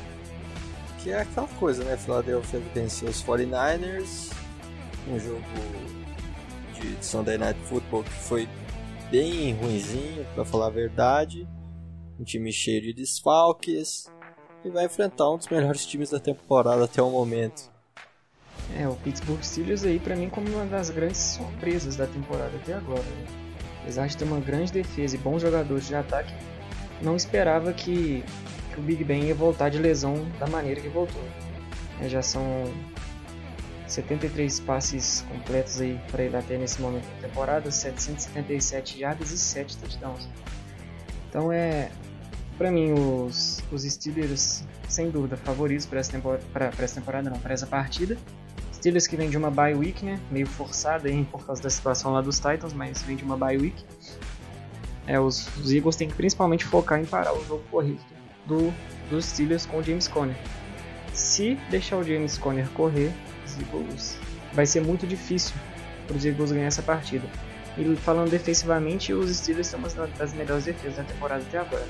[1.04, 1.96] que é aquela coisa, né?
[1.96, 4.34] Philadelphia venceu os 49ers,
[5.08, 5.42] um jogo
[6.74, 8.48] de Sunday Night Football que foi
[9.10, 11.46] bem ruinzinho, para falar a verdade.
[12.18, 14.10] Um time cheio de desfalques
[14.64, 17.70] e vai enfrentar um dos melhores times da temporada até o momento.
[18.76, 22.74] É, o Pittsburgh Steelers aí pra mim como uma das grandes surpresas da temporada até
[22.74, 23.02] agora.
[23.02, 23.26] Né?
[23.82, 26.34] Apesar de ter uma grande defesa e bons jogadores de ataque,
[27.00, 28.24] não esperava que,
[28.74, 31.22] que o Big Ben ia voltar de lesão da maneira que voltou.
[32.00, 32.64] É, já são
[33.86, 39.76] 73 passes completos aí para ele até nesse momento da temporada, 777 jardas e 7
[39.78, 40.28] touchdowns.
[41.28, 41.90] Então é,
[42.58, 47.38] para mim os, os Steelers sem dúvida favoritos para essa temporada, para essa temporada não,
[47.38, 48.16] para essa partida.
[48.74, 50.20] Steelers que vem de uma bye week, né?
[50.30, 53.56] Meio forçada aí por causa da situação lá dos Titans, mas vem de uma bye
[53.56, 53.84] week.
[55.06, 58.00] É, os, os Eagles têm que principalmente focar em parar o jogo corrido
[58.46, 58.72] do,
[59.08, 60.36] dos Steelers com o James Conner.
[61.12, 63.12] Se deixar o James Conner correr,
[63.60, 64.18] Eagles
[64.52, 65.54] vai ser muito difícil
[66.06, 67.26] para os Eagles ganhar essa partida.
[67.78, 69.88] E falando defensivamente, os Steelers são uma
[70.18, 71.86] das melhores defesas da temporada até agora.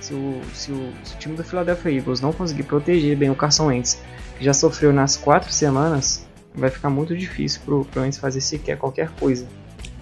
[0.00, 3.36] Se o, se o, se o time do Philadelphia Eagles não conseguir proteger bem o
[3.36, 4.00] Carson Wentz,
[4.36, 8.76] que já sofreu nas quatro semanas, vai ficar muito difícil pro, pro Wentz fazer sequer
[8.76, 9.46] qualquer coisa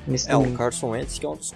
[0.06, 0.50] nesse É, o.
[0.52, 1.52] Carson Wentz que é um dos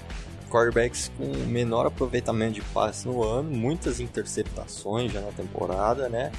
[0.50, 6.30] quarterbacks com menor aproveitamento de passe no ano, muitas interceptações já na temporada, né?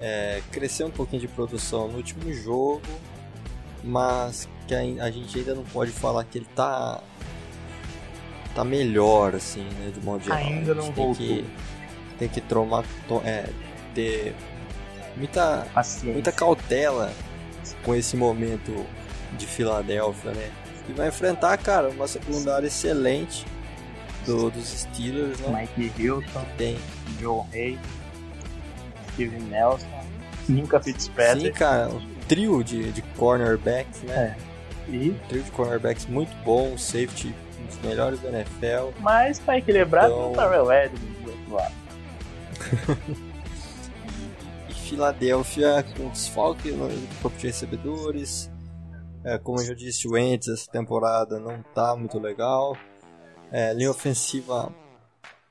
[0.00, 2.80] É, cresceu um pouquinho de produção no último jogo,
[3.82, 7.00] mas que a, a gente ainda não pode falar que ele tá
[8.54, 10.38] tá melhor assim, né, de modo geral.
[10.38, 11.14] Ainda não tem voltou.
[11.14, 11.44] que
[12.18, 13.48] tem que tomar to- é,
[13.94, 14.34] ter
[15.16, 16.12] muita Paciência.
[16.12, 17.12] muita cautela
[17.84, 18.84] com esse momento
[19.36, 20.50] de Filadélfia, né?
[20.88, 23.44] E vai enfrentar, cara, uma secundária excelente
[24.26, 25.68] do, dos Steelers, né?
[25.76, 26.78] Mike Hilton, Que tem.
[27.20, 27.78] Joe Hay,
[29.26, 29.86] Steven Nelson,
[30.48, 34.36] Minka Sim, Fitzpatrick cara, um trio de, de cornerbacks, né?
[34.88, 38.90] e Um trio de cornerbacks muito bom, safety um dos melhores da NFL.
[39.00, 41.74] mais pra equilibrar Então- o Terrell Edmonds do outro lado.
[44.68, 46.88] E Filadélfia com desfalque no
[47.20, 48.50] corpo de recebedores.
[49.24, 52.76] É, como eu já disse, o Wentz essa temporada não tá muito legal.
[53.52, 54.72] É, linha ofensiva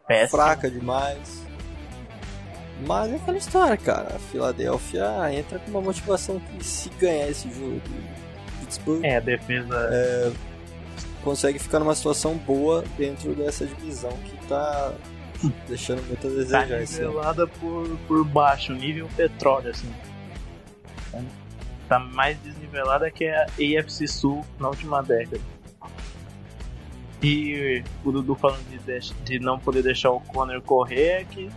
[0.08, 0.30] Péssimo.
[0.42, 1.46] fraca demais.
[2.86, 4.16] Mas é aquela história, cara.
[4.16, 7.82] A Filadélfia entra com uma motivação que se ganhar esse jogo,
[8.60, 10.34] Pittsburgh É, a defesa
[11.24, 14.94] consegue ficar numa situação boa dentro dessa divisão que tá
[15.68, 16.80] deixando muito a tá desejar ano.
[16.80, 19.92] nivelada por, por baixo, nível petróleo, assim.
[21.88, 25.42] Tá mais desnivelada que a AFC Sul na última década.
[27.22, 31.50] E o Dudu falando de, de não poder deixar o Conner correr é que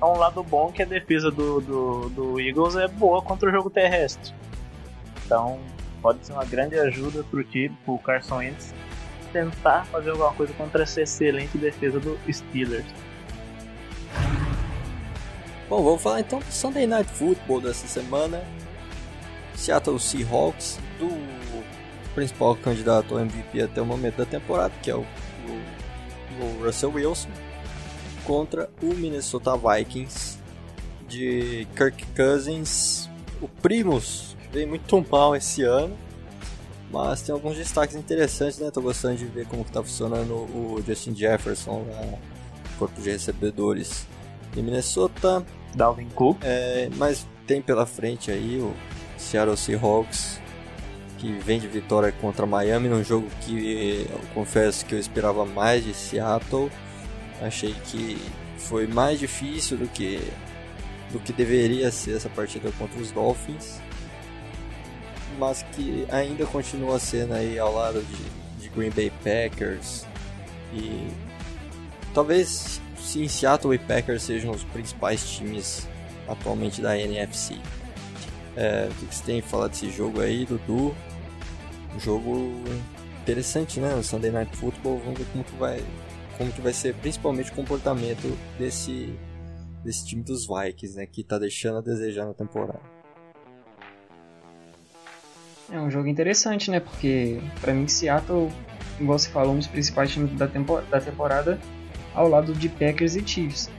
[0.00, 3.52] é um lado bom que a defesa do, do, do Eagles é boa contra o
[3.52, 4.32] jogo terrestre.
[5.26, 5.58] Então
[6.00, 8.72] pode ser uma grande ajuda pro time, pro Carson Wentz
[9.32, 12.86] tentar fazer alguma coisa contra essa excelente defesa do Steelers.
[15.68, 18.42] Bom, vamos falar então do Sunday Night Football dessa semana.
[19.54, 21.08] Seattle Seahawks, do
[22.14, 26.90] principal candidato ao MVP até o momento da temporada, que é o, o- o Russell
[26.92, 27.28] Wilson,
[28.30, 30.38] contra o Minnesota Vikings
[31.08, 33.10] de Kirk Cousins,
[33.42, 35.98] o Primus, veio muito mal esse ano,
[36.92, 38.70] mas tem alguns destaques interessantes, né?
[38.70, 42.18] Tô gostando de ver como que tá funcionando o Justin Jefferson lá no
[42.78, 44.06] corpo de recebedores
[44.52, 45.44] de Minnesota.
[45.74, 46.38] Dalvin Cook.
[46.42, 48.72] É, mas tem pela frente aí o
[49.18, 50.40] Seattle Seahawks,
[51.18, 55.82] que vem de vitória contra Miami num jogo que eu confesso que eu esperava mais
[55.84, 56.70] de Seattle.
[57.40, 58.18] Achei que
[58.58, 60.20] foi mais difícil do que
[61.10, 63.80] do que deveria ser essa partida contra os Dolphins,
[65.38, 70.06] mas que ainda continua sendo aí ao lado de, de Green Bay Packers
[70.72, 71.08] e
[72.14, 75.88] talvez sim Seattle e Packers sejam os principais times
[76.28, 77.56] atualmente da NFC.
[78.56, 80.94] É, o que você tem falar desse jogo aí, Dudu?
[81.94, 82.62] Um jogo
[83.22, 83.94] interessante, né?
[83.94, 85.82] O Sunday Night Football, vamos ver como que vai,
[86.40, 89.14] como que vai ser principalmente o comportamento desse,
[89.84, 91.04] desse time dos Vikings, né?
[91.04, 92.80] Que tá deixando a desejar na temporada.
[95.70, 96.80] É um jogo interessante, né?
[96.80, 98.48] Porque para mim Seattle,
[98.98, 101.60] igual você falou, um dos principais times da, tempo, da temporada
[102.14, 103.70] ao lado de Packers e Chiefs.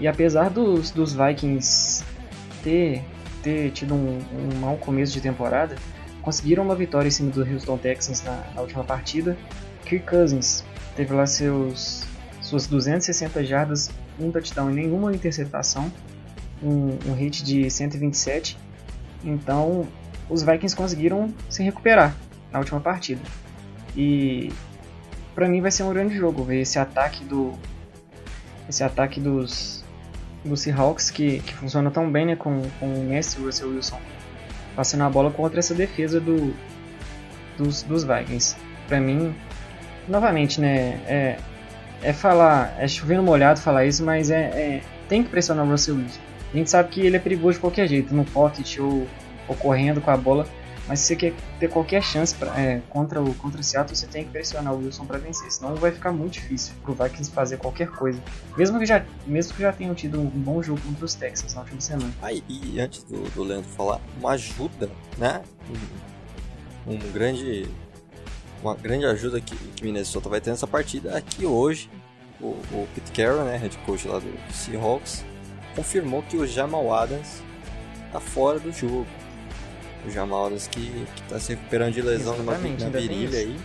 [0.00, 2.04] E apesar dos, dos Vikings
[2.64, 3.04] ter,
[3.40, 5.76] ter tido um, um mau começo de temporada,
[6.22, 9.38] conseguiram uma vitória em cima do Houston Texans na, na última partida.
[9.84, 10.64] Kirk Cousins
[10.96, 12.04] teve lá seus,
[12.40, 15.90] suas 260 jardas, um touchdown e nenhuma interceptação,
[16.62, 18.58] um, um hit de 127.
[19.24, 19.86] Então,
[20.28, 22.14] os Vikings conseguiram se recuperar
[22.52, 23.20] na última partida.
[23.96, 24.52] E
[25.34, 27.52] para mim vai ser um grande jogo ver esse ataque do
[28.68, 29.84] esse ataque dos
[30.44, 33.68] dos Seahawks que, que funciona tão bem né, com, com o Messi e o Russell
[33.68, 34.00] Wilson
[34.74, 36.54] passando a bola contra essa defesa do,
[37.58, 38.56] dos, dos Vikings.
[38.88, 39.34] Para mim,
[40.10, 41.38] novamente, né, é,
[42.02, 45.96] é falar, é chovendo molhado falar isso, mas é, é, tem que pressionar o Russell
[45.96, 46.20] Wilson.
[46.52, 49.06] A gente sabe que ele é perigoso de qualquer jeito, no pocket ou,
[49.46, 50.46] ou correndo com a bola,
[50.88, 54.08] mas se você quer ter qualquer chance pra, é, contra o contra o Seattle, você
[54.08, 57.58] tem que pressionar o Wilson para vencer, senão vai ficar muito difícil pro Vikings fazer
[57.58, 58.20] qualquer coisa.
[58.56, 61.60] Mesmo que já, mesmo que já tenham tido um bom jogo contra os Texans na
[61.60, 62.12] última semana.
[62.20, 65.42] Ah, e antes do, do Leandro falar, uma ajuda, né?
[66.88, 67.68] Um, um grande
[68.62, 71.90] uma grande ajuda que, que Minnesota vai ter nessa partida é que hoje
[72.40, 75.24] o, o Pete Carroll, né, head coach lá do Seahawks,
[75.74, 77.42] confirmou que o Jamal Adams
[78.12, 79.06] tá fora do jogo
[80.06, 83.56] o Jamal Adams que, que tá se recuperando de lesão numa, na virilha aí.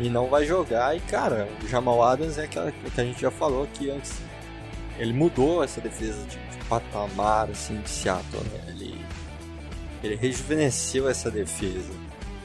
[0.00, 0.96] E não vai jogar.
[0.96, 4.20] E cara, o Jamal Adams é aquela que a gente já falou aqui antes.
[4.98, 8.42] Ele mudou essa defesa de, de patamar assim, de Seattle.
[8.42, 8.64] Né?
[8.68, 9.04] Ele,
[10.02, 11.92] ele rejuvenesceu essa defesa.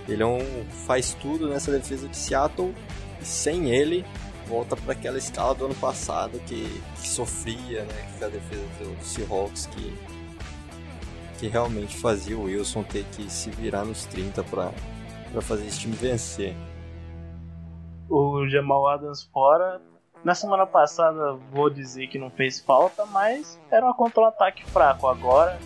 [0.10, 2.74] Ele é um, faz tudo nessa defesa de Seattle.
[3.22, 4.06] E sem ele,
[4.48, 6.64] volta para aquela escala do ano passado que,
[6.96, 8.10] que sofria, né?
[8.18, 9.94] Que a defesa do Seahawks que
[11.40, 14.72] que realmente fazia o Wilson ter que se virar nos 30 para
[15.42, 16.54] fazer esse time vencer.
[18.10, 19.82] O Jamal Adams fora.
[20.22, 25.08] Na semana passada, vou dizer que não fez falta, mas era um contra-ataque fraco.
[25.08, 25.58] Agora,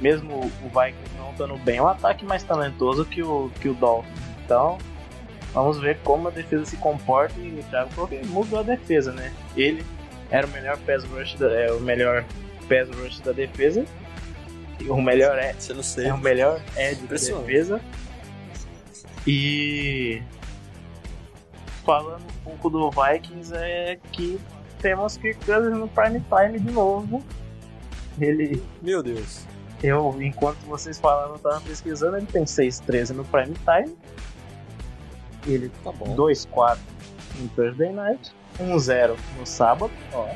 [0.00, 3.74] mesmo o Vikings não estando bem, é um ataque mais talentoso que o, que o
[3.74, 4.18] Dolphins.
[4.44, 4.78] Então,
[5.52, 9.32] vamos ver como a defesa se comporta e o Thiago porque mudou a defesa, né?
[9.56, 9.84] Ele
[10.30, 12.24] era o melhor pass rush da, é, o melhor
[12.68, 13.84] pass rush da defesa
[14.88, 16.06] o melhor é, Você não sei.
[16.06, 17.80] é o melhor é de defesa.
[19.26, 20.22] E
[21.84, 24.38] falando um pouco do Vikings é que
[24.80, 27.24] temos que Cousins no prime time de novo.
[28.20, 28.62] Ele.
[28.82, 29.44] Meu Deus.
[29.82, 33.96] Eu, enquanto vocês falavam, tava pesquisando, ele tem 6-13 no prime time.
[35.46, 36.16] Ele tá bom.
[36.16, 36.78] 2-4
[37.38, 38.34] no Thursday night.
[38.58, 40.28] 1-0 no sábado, ó.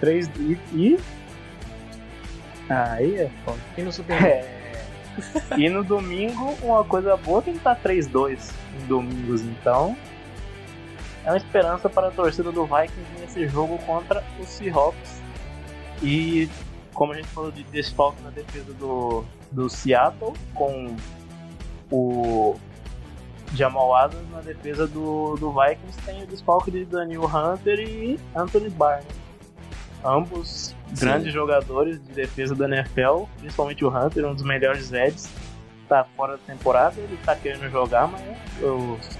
[0.00, 0.98] 3 e, e
[2.68, 3.58] Aí é foda.
[3.76, 4.62] E no Super é...
[5.58, 9.96] E no domingo, uma coisa boa é que ele tá 3-2 em domingos, então.
[11.24, 15.20] É uma esperança para a torcida do Vikings nesse jogo contra o Seahawks.
[16.02, 16.48] E
[16.94, 20.96] como a gente falou de desfalque na defesa do, do Seattle, com
[21.90, 22.56] o
[23.54, 28.70] Jamal Adams na defesa do, do Vikings, tem o desfalque de Daniel Hunter e Anthony
[28.70, 29.06] Barnes.
[30.04, 31.06] Ambos Sim.
[31.06, 35.30] grandes jogadores de defesa da NFL, principalmente o Hunter, um dos melhores Eds,
[35.88, 38.22] tá fora da temporada, ele tá querendo jogar, mas
[38.62, 39.18] os,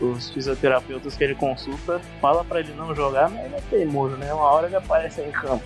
[0.00, 4.32] os fisioterapeutas que ele consulta fala para ele não jogar, mas ele é teimoso, né?
[4.32, 5.64] Uma hora ele aparece em campo.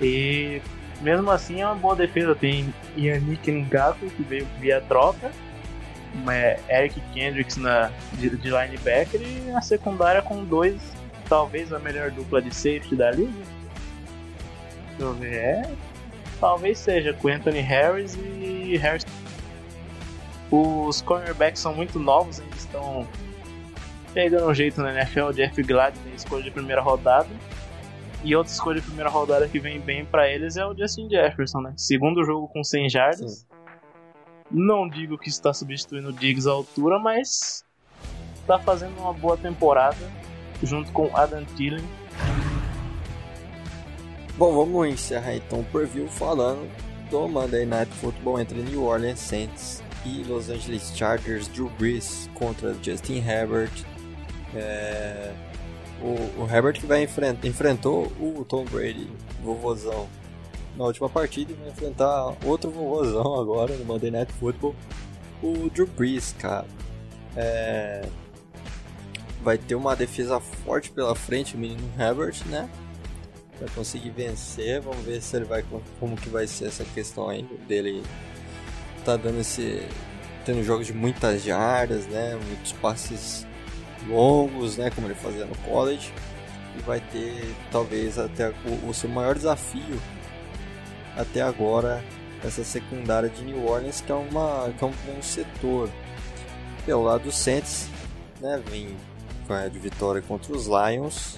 [0.00, 0.62] E
[1.00, 2.34] mesmo assim é uma boa defesa.
[2.34, 5.30] Tem Yannick Ngaku, que veio via troca,
[6.68, 10.92] Eric Kendricks na, de, de linebacker e na secundária com dois,
[11.28, 13.32] talvez a melhor dupla de safety da liga
[14.90, 15.34] Deixa eu ver.
[15.34, 15.70] É,
[16.38, 19.06] talvez seja com Anthony Harris e Harris.
[20.50, 23.08] Os cornerbacks são muito novos, ainda estão
[24.12, 25.32] pegando um jeito na NFL.
[25.32, 27.28] Jeff Gladney, escolha de primeira rodada.
[28.22, 31.60] E outra escolha de primeira rodada que vem bem para eles é o Justin Jefferson,
[31.60, 31.72] né?
[31.76, 33.46] Segundo jogo com 100 jardas.
[34.50, 37.64] Não digo que está substituindo o Diggs à altura, mas
[38.40, 40.10] está fazendo uma boa temporada
[40.62, 41.84] junto com Adam Thielen.
[44.36, 46.68] Bom, vamos encerrar então o preview falando
[47.10, 51.48] do Monday Night Football entre New Orleans Saints e Los Angeles Chargers.
[51.48, 53.84] Drew Brees contra Justin Herbert.
[54.54, 55.32] É...
[56.00, 59.06] O, o, Herbert que vai enfrent, enfrentou o Tom Brady,
[59.42, 60.08] vovozão,
[60.76, 64.74] na última partida e vai enfrentar outro vovozão agora no Monday Night Football,
[65.42, 66.66] o Drew Brees, cara.
[67.36, 68.02] É...
[69.42, 72.68] Vai ter uma defesa forte pela frente, o menino Herbert, né?
[73.58, 75.64] Vai conseguir vencer, vamos ver se ele vai
[75.98, 78.02] como que vai ser essa questão aí dele
[79.04, 79.86] tá dando esse
[80.44, 82.38] tendo jogos de muitas jardas, né?
[82.46, 83.46] Muitos passes
[84.06, 84.90] longos, né?
[84.90, 86.12] Como ele fazia no college.
[86.76, 90.00] E vai ter talvez até o, o seu maior desafio
[91.16, 92.02] até agora
[92.44, 95.90] essa secundária de New Orleans que é uma que é um bom setor.
[96.86, 97.88] Pelo lado do Saints,
[98.40, 98.60] né?
[98.70, 98.96] Vem
[99.72, 101.36] de vitória contra os Lions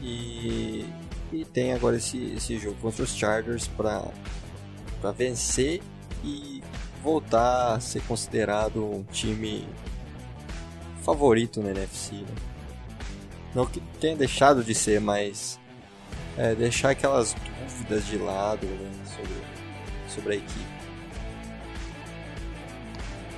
[0.00, 0.86] e,
[1.32, 5.82] e tem agora esse, esse jogo contra os Chargers para vencer
[6.22, 6.62] e
[7.02, 9.66] voltar a ser considerado um time
[11.08, 12.16] favorito na NFC.
[12.16, 12.26] Né?
[13.54, 15.58] Não que tenha deixado de ser, mas
[16.36, 19.32] é, deixar aquelas dúvidas de lado né, sobre,
[20.06, 20.78] sobre a equipe.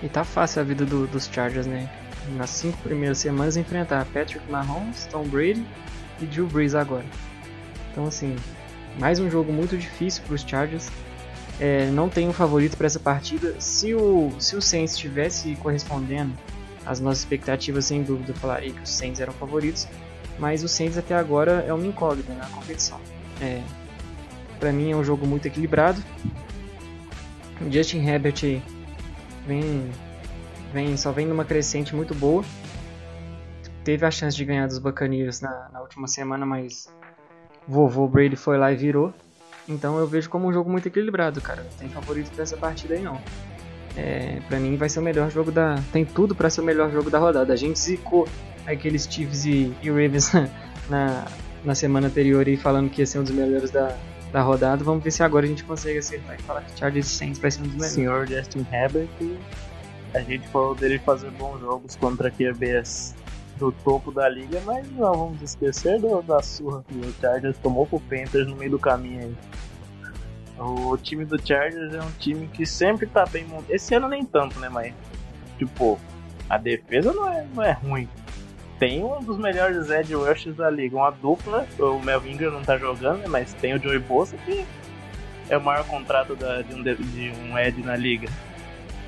[0.03, 1.89] E tá fácil a vida do, dos Chargers, né?
[2.37, 5.65] Nas cinco primeiras semanas enfrentar Patrick Mahomes, Tom Brady
[6.21, 7.05] e Drew Brees agora.
[7.93, 8.35] Então assim,
[8.99, 10.91] mais um jogo muito difícil para os Chargers.
[11.61, 13.61] É, não tenho favorito para essa partida.
[13.61, 16.33] Se o, se o Saints estivesse correspondendo
[16.85, 19.87] às nossas expectativas, sem dúvida, eu falaria que os Saints eram favoritos.
[20.39, 22.99] Mas o Saints até agora é uma incógnita na competição.
[23.41, 23.63] É,
[24.59, 26.03] para mim é um jogo muito equilibrado.
[27.61, 28.63] O Justin Herbert
[29.47, 29.91] vem,
[30.73, 32.43] vem, só vem numa crescente muito boa.
[33.85, 36.89] Teve a chance de ganhar dos Buccaneers na, na última semana, mas
[37.67, 39.13] vovô Brady foi lá e virou.
[39.69, 41.63] Então eu vejo como um jogo muito equilibrado, cara.
[41.63, 43.21] Não tem favorito pra essa partida aí não.
[43.97, 45.81] É, pra mim vai ser o melhor jogo da.
[45.93, 47.53] Tem tudo para ser o melhor jogo da rodada.
[47.53, 48.29] A gente zicou
[48.67, 50.33] aqueles Chiefs e, e Ravens
[50.89, 51.27] na,
[51.65, 53.97] na semana anterior e falando que ia ser um dos melhores da,
[54.33, 54.83] da rodada.
[54.85, 57.61] Vamos ver se agora a gente consegue acertar e falar que Chargers Saints vai ser
[57.61, 57.93] um dos melhores.
[57.93, 59.09] Senhor Justin Herbert,
[60.15, 63.15] a gente falou dele fazer bons jogos contra QBs
[63.59, 67.87] do topo da liga, mas não vamos esquecer do, da surra que o Chargers tomou
[67.87, 69.37] pro Panthers no meio do caminho aí.
[70.61, 73.71] O time do Chargers é um time que sempre tá bem montado.
[73.71, 74.93] Esse ano nem tanto, né, mas
[75.59, 75.99] tipo,
[76.49, 78.09] a defesa não é, não é ruim.
[78.79, 81.67] Tem um dos melhores edge rushes da liga, uma dupla.
[81.79, 84.67] O Melvin Ingram não tá jogando, né, mas tem o Joey Bosa que
[85.49, 88.29] é o maior contrato da, de, um, de um edge na liga.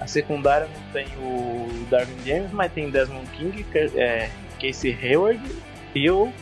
[0.00, 4.30] A secundária não tem o Darwin James, mas tem Desmond King, é,
[4.60, 5.40] Casey Hayward
[5.94, 6.32] e o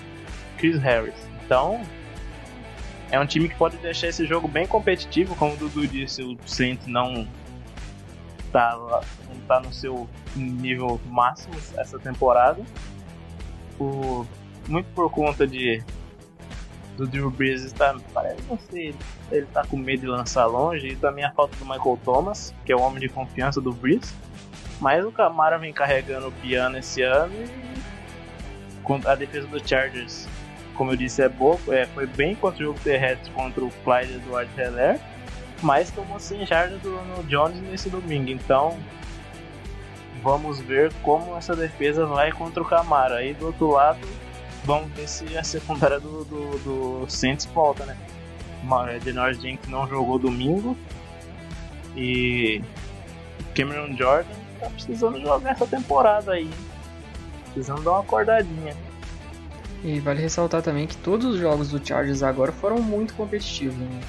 [0.56, 1.14] Chris Harris.
[1.44, 1.80] Então,
[3.11, 6.36] é um time que pode deixar esse jogo bem competitivo, como o Dudu disse, o
[6.46, 7.26] Saints não
[8.52, 12.62] tá, não tá no seu nível máximo essa temporada.
[13.78, 14.26] O,
[14.68, 15.82] muito por conta de
[16.96, 18.94] do Drew Brees está, parece, não sei,
[19.32, 22.72] ele tá com medo de lançar longe e também a falta do Michael Thomas, que
[22.72, 24.14] é o homem de confiança do Brees.
[24.80, 30.26] Mas o Camara vem carregando o piano esse ano e a defesa do Chargers,
[30.74, 34.14] como eu disse, é boa, é, foi bem contra o jogo terrestre contra o Clyde
[34.14, 35.00] Edward Heller,
[35.62, 38.78] mas tomou 100 jardas do no Jones nesse domingo, então
[40.22, 43.16] vamos ver como essa defesa vai contra o Camara.
[43.16, 43.98] Aí do outro lado,
[44.64, 46.58] vamos ver se a secundária do, do,
[47.02, 47.96] do Saints volta, né?
[49.02, 50.76] Denor Jenkins não jogou domingo
[51.96, 52.62] e
[53.54, 54.28] Cameron Jordan
[54.60, 56.50] tá precisando jogar essa temporada aí.
[57.52, 58.76] Precisando dar uma acordadinha.
[59.83, 63.76] E vale ressaltar também que todos os jogos do Chargers agora foram muito competitivos.
[63.76, 64.01] Né?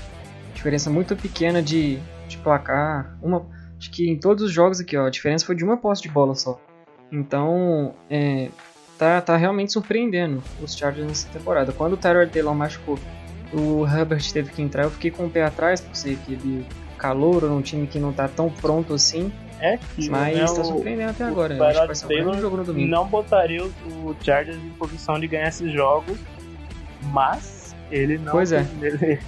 [0.54, 3.18] Diferença muito pequena de, de placar.
[3.22, 3.46] Uma,
[3.78, 6.10] acho que em todos os jogos aqui, ó, a diferença foi de uma posse de
[6.10, 6.60] bola só.
[7.12, 8.50] Então, é,
[8.98, 11.72] tá, tá realmente surpreendendo os Chargers nessa temporada.
[11.72, 13.00] Quando o Tyler Taylor machucou,
[13.54, 16.66] o Herbert teve que entrar, eu fiquei com o pé atrás, por ser aquele
[16.98, 19.32] calor num time que não tá tão pronto assim.
[19.62, 19.78] É,
[20.10, 21.56] mas né, tá surpreendendo até agora.
[21.56, 22.90] O acho que vai ser Taylor jogo no domingo.
[22.90, 26.18] Não botaria o Chargers em posição de ganhar esses jogos,
[27.04, 28.32] mas ele não.
[28.32, 28.66] Pois é.
[28.82, 29.20] Ele,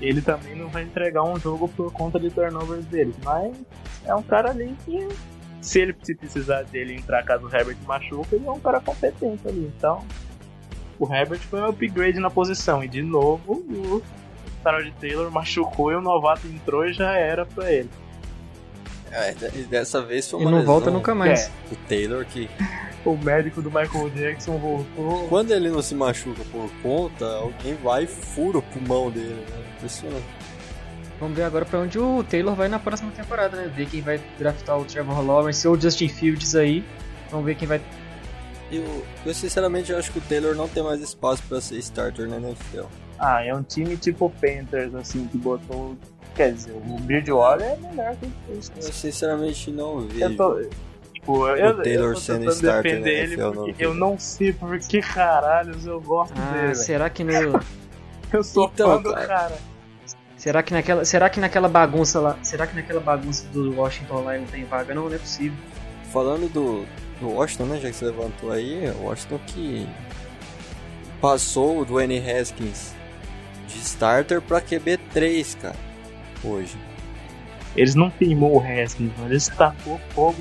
[0.00, 3.14] ele também não vai entregar um jogo por conta de turnovers dele.
[3.24, 3.56] Mas
[4.04, 5.08] é um cara ali que
[5.60, 9.48] se ele se precisar dele entrar caso o Herbert machuca, ele é um cara competente
[9.48, 9.72] ali.
[9.76, 10.04] Então,
[10.98, 12.84] o Herbert foi um upgrade na posição.
[12.84, 14.02] E de novo, o
[14.62, 17.90] Tarot Taylor machucou e o novato entrou e já era pra ele.
[19.12, 21.46] É, e dessa vez foi E uma não lesão volta nunca mais.
[21.46, 21.50] É.
[21.70, 22.48] do Taylor que
[23.04, 25.28] O médico do Michael Jackson voltou.
[25.28, 29.64] quando ele não se machuca por conta, alguém vai e fura o pulmão dele, né?
[29.76, 30.26] Impressionante.
[31.20, 33.72] Vamos ver agora pra onde o Taylor vai na próxima temporada, né?
[33.74, 36.84] Ver quem vai draftar o Trevor Lawrence ou o Justin Fields aí.
[37.30, 37.80] Vamos ver quem vai.
[38.70, 42.36] Eu, eu sinceramente acho que o Taylor não tem mais espaço pra ser starter na
[42.36, 42.84] NFL.
[43.18, 45.96] Ah, é um time tipo Panthers, assim, que botou.
[46.38, 48.72] Quer dizer, o Bridgewater é melhor que isso.
[48.76, 50.20] Eu sinceramente não vejo.
[50.24, 50.60] Eu tô.
[51.12, 54.18] Tipo, eu, Taylor eu tô sendo starter defender na ele NFL, porque não eu não
[54.18, 56.74] sei por que caralhos eu gosto Ah, dele.
[56.76, 57.60] será que no.
[58.32, 59.26] Eu sou Então, fã do cara.
[59.26, 59.58] cara.
[60.36, 61.04] Será que naquela.
[61.04, 62.38] Será que naquela bagunça lá.
[62.42, 64.94] Será que naquela bagunça do Washington lá não tem vaga?
[64.94, 65.58] Não, não é possível.
[66.12, 66.86] Falando do,
[67.20, 69.88] do Washington, né, já que você levantou aí, o Washington que
[71.20, 72.92] passou o Dwayne Haskins
[73.66, 75.76] de starter pra QB3, cara,
[76.44, 76.78] hoje.
[77.76, 79.12] Eles não queimou o Haskins.
[79.24, 80.38] Eles tacou fogo.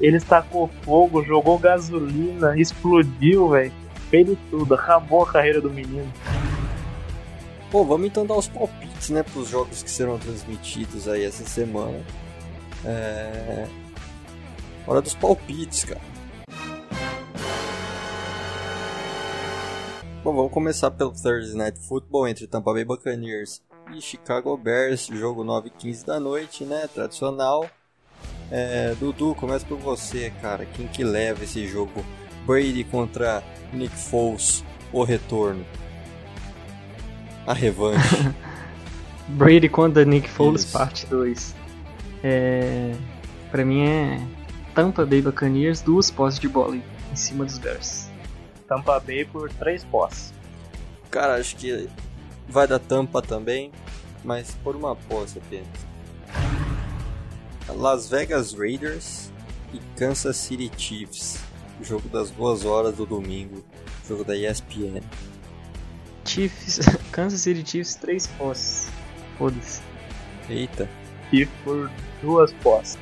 [0.00, 3.72] Ele tacou fogo, jogou gasolina, explodiu, velho.
[4.10, 6.10] Fez tudo, acabou a carreira do menino.
[7.70, 12.00] Pô, vamos então dar os palpites, né, pros jogos que serão transmitidos aí essa semana.
[12.84, 13.66] É...
[14.86, 16.00] Hora dos palpites, cara.
[20.22, 23.62] Bom, vamos começar pelo Thursday Night Football entre Tampa Bay Buccaneers
[23.92, 27.68] e Chicago Bears, jogo 9 h 15 da noite, né, tradicional.
[28.50, 30.64] É, Dudu, começa por você, cara.
[30.66, 32.04] Quem que leva esse jogo?
[32.46, 35.64] Brady contra Nick Foles, o retorno.
[37.46, 38.32] A revanche.
[39.28, 40.72] Brady contra Nick Foles, Isso.
[40.72, 41.54] parte 2.
[42.22, 42.92] É.
[43.50, 44.20] Pra mim é.
[44.74, 48.10] Tampa Bay Buccaneers, duas posses de bola em cima dos Bears.
[48.66, 50.34] Tampa Bay por três posses.
[51.10, 51.88] Cara, acho que
[52.48, 53.70] vai dar tampa também,
[54.22, 55.66] mas por uma posse apenas.
[57.68, 59.30] Las Vegas Raiders
[59.72, 61.38] e Kansas City Chiefs.
[61.82, 63.64] Jogo das duas horas do domingo.
[64.06, 65.00] Jogo da ESPN.
[66.24, 66.80] Chiefs.
[67.10, 68.88] Kansas City Chiefs, três posses.
[69.38, 69.80] Foda-se.
[70.48, 70.88] Eita,
[71.32, 71.90] E por
[72.22, 72.98] duas posses.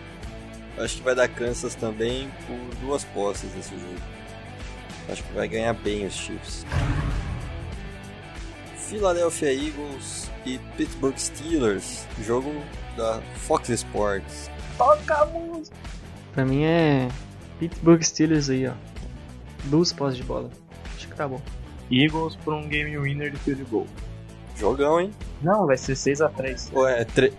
[0.78, 4.01] acho que vai dar Kansas também por duas posses esse jogo.
[5.11, 6.64] Acho que vai ganhar bem os Chiefs.
[8.93, 12.07] Philadelphia Eagles e Pittsburgh Steelers.
[12.20, 12.53] Jogo
[12.95, 14.51] da Fox Sports.
[14.76, 15.74] Toca a música.
[16.34, 17.09] Pra mim é.
[17.59, 18.74] Pittsburgh Steelers aí, ó.
[19.64, 20.51] Duas posses de bola.
[20.95, 21.40] Acho que tá bom.
[21.90, 23.86] Eagles por um game winner de field goal.
[24.59, 25.11] Jogão, hein?
[25.40, 26.76] Não, vai ser 6x3.
[26.76, 27.32] Ué, tre...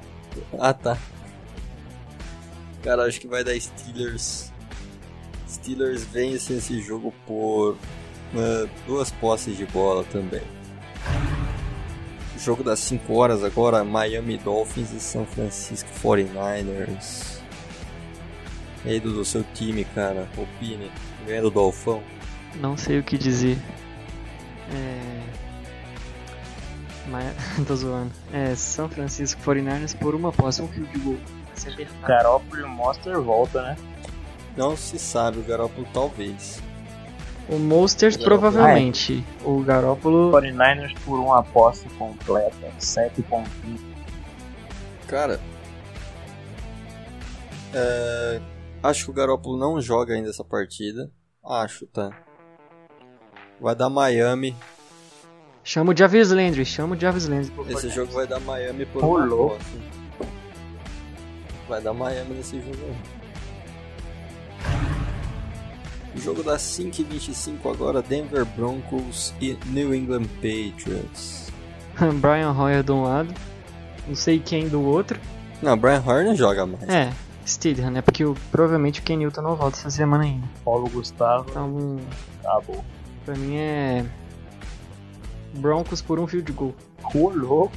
[0.58, 0.97] Ah, tá.
[2.82, 4.51] Cara, acho que vai dar Steelers.
[5.47, 7.78] Steelers vence esse jogo por
[8.36, 10.41] eh, duas posses de bola também.
[12.44, 17.39] Jogo das 5 horas agora, Miami Dolphins e São Francisco 49ers.
[18.84, 20.91] E aí, do seu time, cara, opine.
[21.26, 22.04] Ganha do Dolfão.
[22.56, 23.58] Não sei o que dizer.
[24.74, 25.22] É.
[27.08, 27.34] Mas.
[27.66, 28.12] tô zoando.
[28.34, 30.68] É São Francisco 49ers por uma posse, um.
[30.68, 31.18] Vai
[31.56, 32.08] ser apertado.
[32.08, 33.78] Garoppolo e o Monster volta, né?
[34.58, 36.62] Não se sabe, o Garoppolo talvez.
[37.50, 38.24] O Garoppolo.
[38.24, 39.26] provavelmente.
[39.44, 40.32] O Garópolo.
[40.32, 42.72] 49ers por uma posse completa.
[42.80, 43.46] 7.20.
[45.08, 45.39] Cara,
[47.74, 48.39] é,
[48.82, 51.12] acho que o Garoppolo não joga ainda essa partida.
[51.44, 52.12] Acho, tá?
[53.60, 54.56] Vai dar Miami.
[55.64, 57.52] Chama o Jarvis Landry, chama o Jarvis Landry.
[57.52, 59.82] por Esse jogo vai dar Miami por posse.
[61.68, 63.22] Vai dar Miami nesse jogo aí.
[66.16, 71.51] Jogo das 5h25 agora, Denver Broncos e New England Patriots.
[72.22, 73.34] Brian Hoyer de um lado,
[74.07, 75.20] não sei quem do outro.
[75.61, 76.88] Não, Brian Hoyer não joga mais.
[76.88, 77.11] É,
[77.45, 78.01] Stidham, né?
[78.01, 80.47] Porque o- provavelmente o Ken Newton não volta essa semana ainda.
[80.64, 81.45] Paulo Gustavo.
[81.49, 81.97] Então,
[82.43, 82.84] Acabou.
[83.26, 84.05] pra mim é.
[85.55, 86.74] Broncos por um field goal.
[87.01, 87.72] Rolou.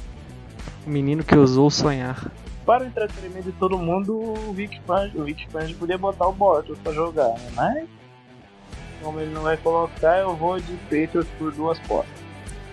[0.85, 2.31] O menino que ousou sonhar.
[2.65, 6.33] Para o entretenimento de todo mundo, o Vic Fangio, o Vic Fangio podia botar o
[6.33, 7.49] Bortles pra jogar, né?
[7.55, 7.87] Mas,
[9.07, 12.11] como ele não vai colocar, eu vou de Patriots por duas posses.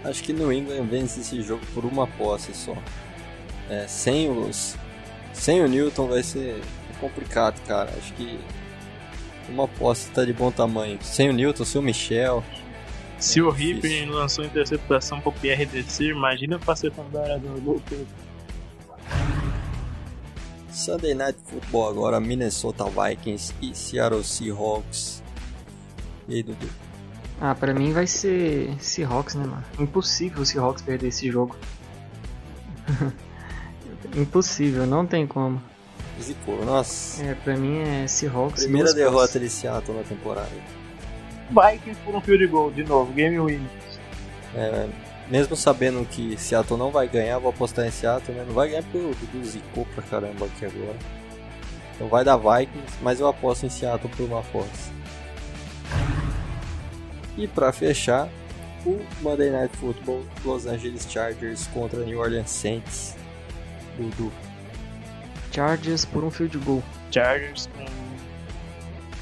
[0.03, 2.77] Acho que New England vence esse jogo por uma posse só.
[3.71, 4.77] É, sem os.
[5.33, 6.61] Sem o Newton vai ser
[6.99, 7.89] complicado, cara.
[7.97, 8.37] Acho que
[9.49, 10.99] uma posse tá de bom tamanho.
[11.03, 12.43] Sem o Newton, sem o Michel.
[13.17, 13.75] Se o difícil.
[13.75, 18.07] Ripper lançou interceptação pro PRDC, imagina pra secundária do Lucas.
[20.69, 25.24] Sunday Night Football agora, Minnesota Vikings e Seattle Seahawks.
[26.29, 26.69] E aí, Dudu?
[27.41, 29.65] Ah, pra mim vai ser Seahawks, né, mano?
[29.79, 31.57] Impossível o Seahawks perder esse jogo.
[34.17, 35.61] Impossível, não tem como.
[36.21, 37.23] Zicou, nossa.
[37.25, 38.63] É, pra mim é Seahawks.
[38.63, 40.51] Primeira derrota de Seattle na temporada.
[41.51, 43.67] Vikings por um field goal, de novo, game win.
[44.55, 44.89] É,
[45.29, 48.45] mesmo sabendo que Seattle não vai ganhar, vou apostar em Seattle, né?
[48.47, 50.97] Não vai ganhar porque o Dudu zicou pra caramba aqui agora.
[51.95, 54.91] Então vai dar Vikings, mas eu aposto em Seattle por uma força.
[57.37, 58.29] E pra fechar,
[58.87, 63.17] o Monday Night Football Los Angeles Chargers contra New Orleans Saints.
[63.97, 64.33] Dudu.
[65.53, 66.83] Chargers por um field goal.
[67.11, 67.85] Chargers com,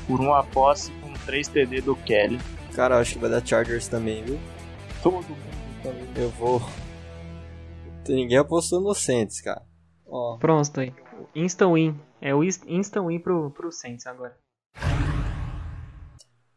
[0.06, 2.38] por uma posse com 3 TD do Kelly.
[2.74, 4.38] Cara, eu acho que vai dar Chargers também, viu?
[5.02, 5.36] Todo mundo
[5.82, 6.06] também.
[6.16, 6.62] Eu vou.
[8.08, 9.62] Ninguém apostando no Saints, cara.
[10.06, 10.92] Ó, Pronto, aí.
[11.34, 12.00] Instant win.
[12.20, 14.36] É o inst- instant win pro, pro Saints agora.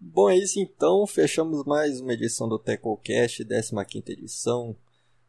[0.08, 1.06] Bom, é isso então.
[1.08, 3.74] Fechamos mais uma edição do TecoCast, 15
[4.12, 4.76] edição.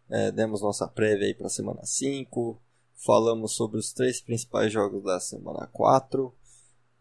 [0.08, 2.60] É, demos nossa prévia aí para semana 5.
[2.94, 6.30] Falamos sobre os três principais jogos da semana 4.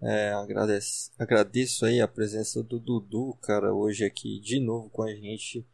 [0.01, 5.13] É, agradeço, agradeço aí a presença do Dudu, cara, hoje aqui de novo com a
[5.13, 5.65] gente.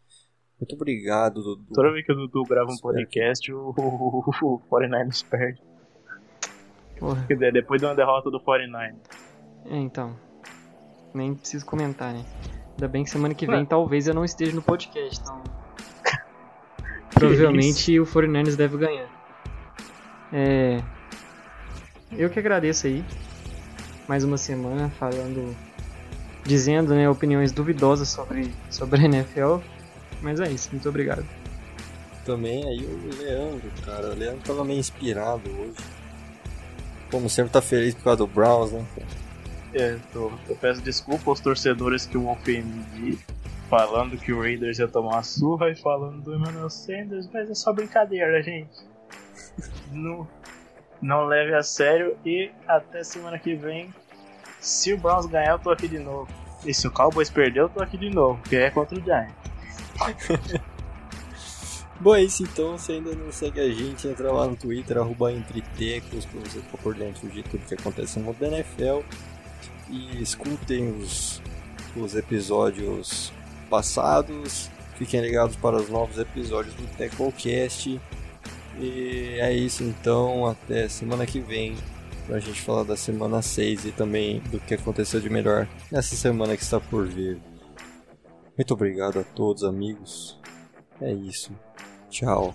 [0.59, 1.71] Muito obrigado, Dudu.
[1.71, 5.61] Toda vez que o Dudu grava um Espero podcast, o, o, o 49ers perde.
[6.99, 7.25] Porra.
[7.27, 8.95] Quer dizer, depois de uma derrota do 49ers.
[9.65, 10.30] É, então.
[11.14, 12.24] Nem preciso comentar, né?
[12.72, 13.55] Ainda bem que semana que Ué.
[13.55, 15.43] vem talvez eu não esteja no podcast, então.
[17.14, 19.07] Provavelmente o 49ers deve ganhar.
[20.34, 20.82] É.
[22.12, 23.03] Eu que agradeço aí.
[24.07, 25.55] Mais uma semana falando.
[26.43, 29.57] Dizendo, né, opiniões duvidosas sobre, sobre a NFL.
[30.22, 31.26] Mas é isso, muito obrigado.
[32.26, 34.12] Também aí o Leandro, cara.
[34.12, 35.78] O Leandro tava meio inspirado hoje.
[37.12, 38.86] Como sempre, tá feliz por causa do Browns, né?
[39.74, 43.17] É, tô- eu peço desculpa aos torcedores que eu ofendi,
[43.69, 47.55] falando que o Raiders ia tomar uma surra e falando do Emmanuel Sanders, mas é
[47.55, 48.69] só brincadeira, gente.
[49.91, 50.28] não,
[51.01, 53.93] não leve a sério e até semana que vem.
[54.59, 56.28] Se o Browns ganhar, eu tô aqui de novo.
[56.65, 59.34] E se o Cowboys perder, eu tô aqui de novo, porque é contra o Giants.
[61.99, 62.78] Bom, é isso então.
[62.78, 66.78] Se ainda não segue a gente, entra lá no Twitter, arroba entretecos, pra você ficar
[66.80, 69.01] por dentro de tudo que acontece no mundo da NFL.
[69.91, 71.41] E escutem os,
[71.95, 73.31] os episódios
[73.69, 74.69] passados.
[74.95, 77.99] Fiquem ligados para os novos episódios do TecoCast.
[78.79, 80.47] E é isso então.
[80.47, 81.75] Até semana que vem.
[82.25, 86.55] Pra gente falar da semana 6 e também do que aconteceu de melhor nessa semana
[86.55, 87.41] que está por vir.
[88.57, 90.39] Muito obrigado a todos, amigos.
[91.01, 91.51] É isso.
[92.09, 92.53] Tchau.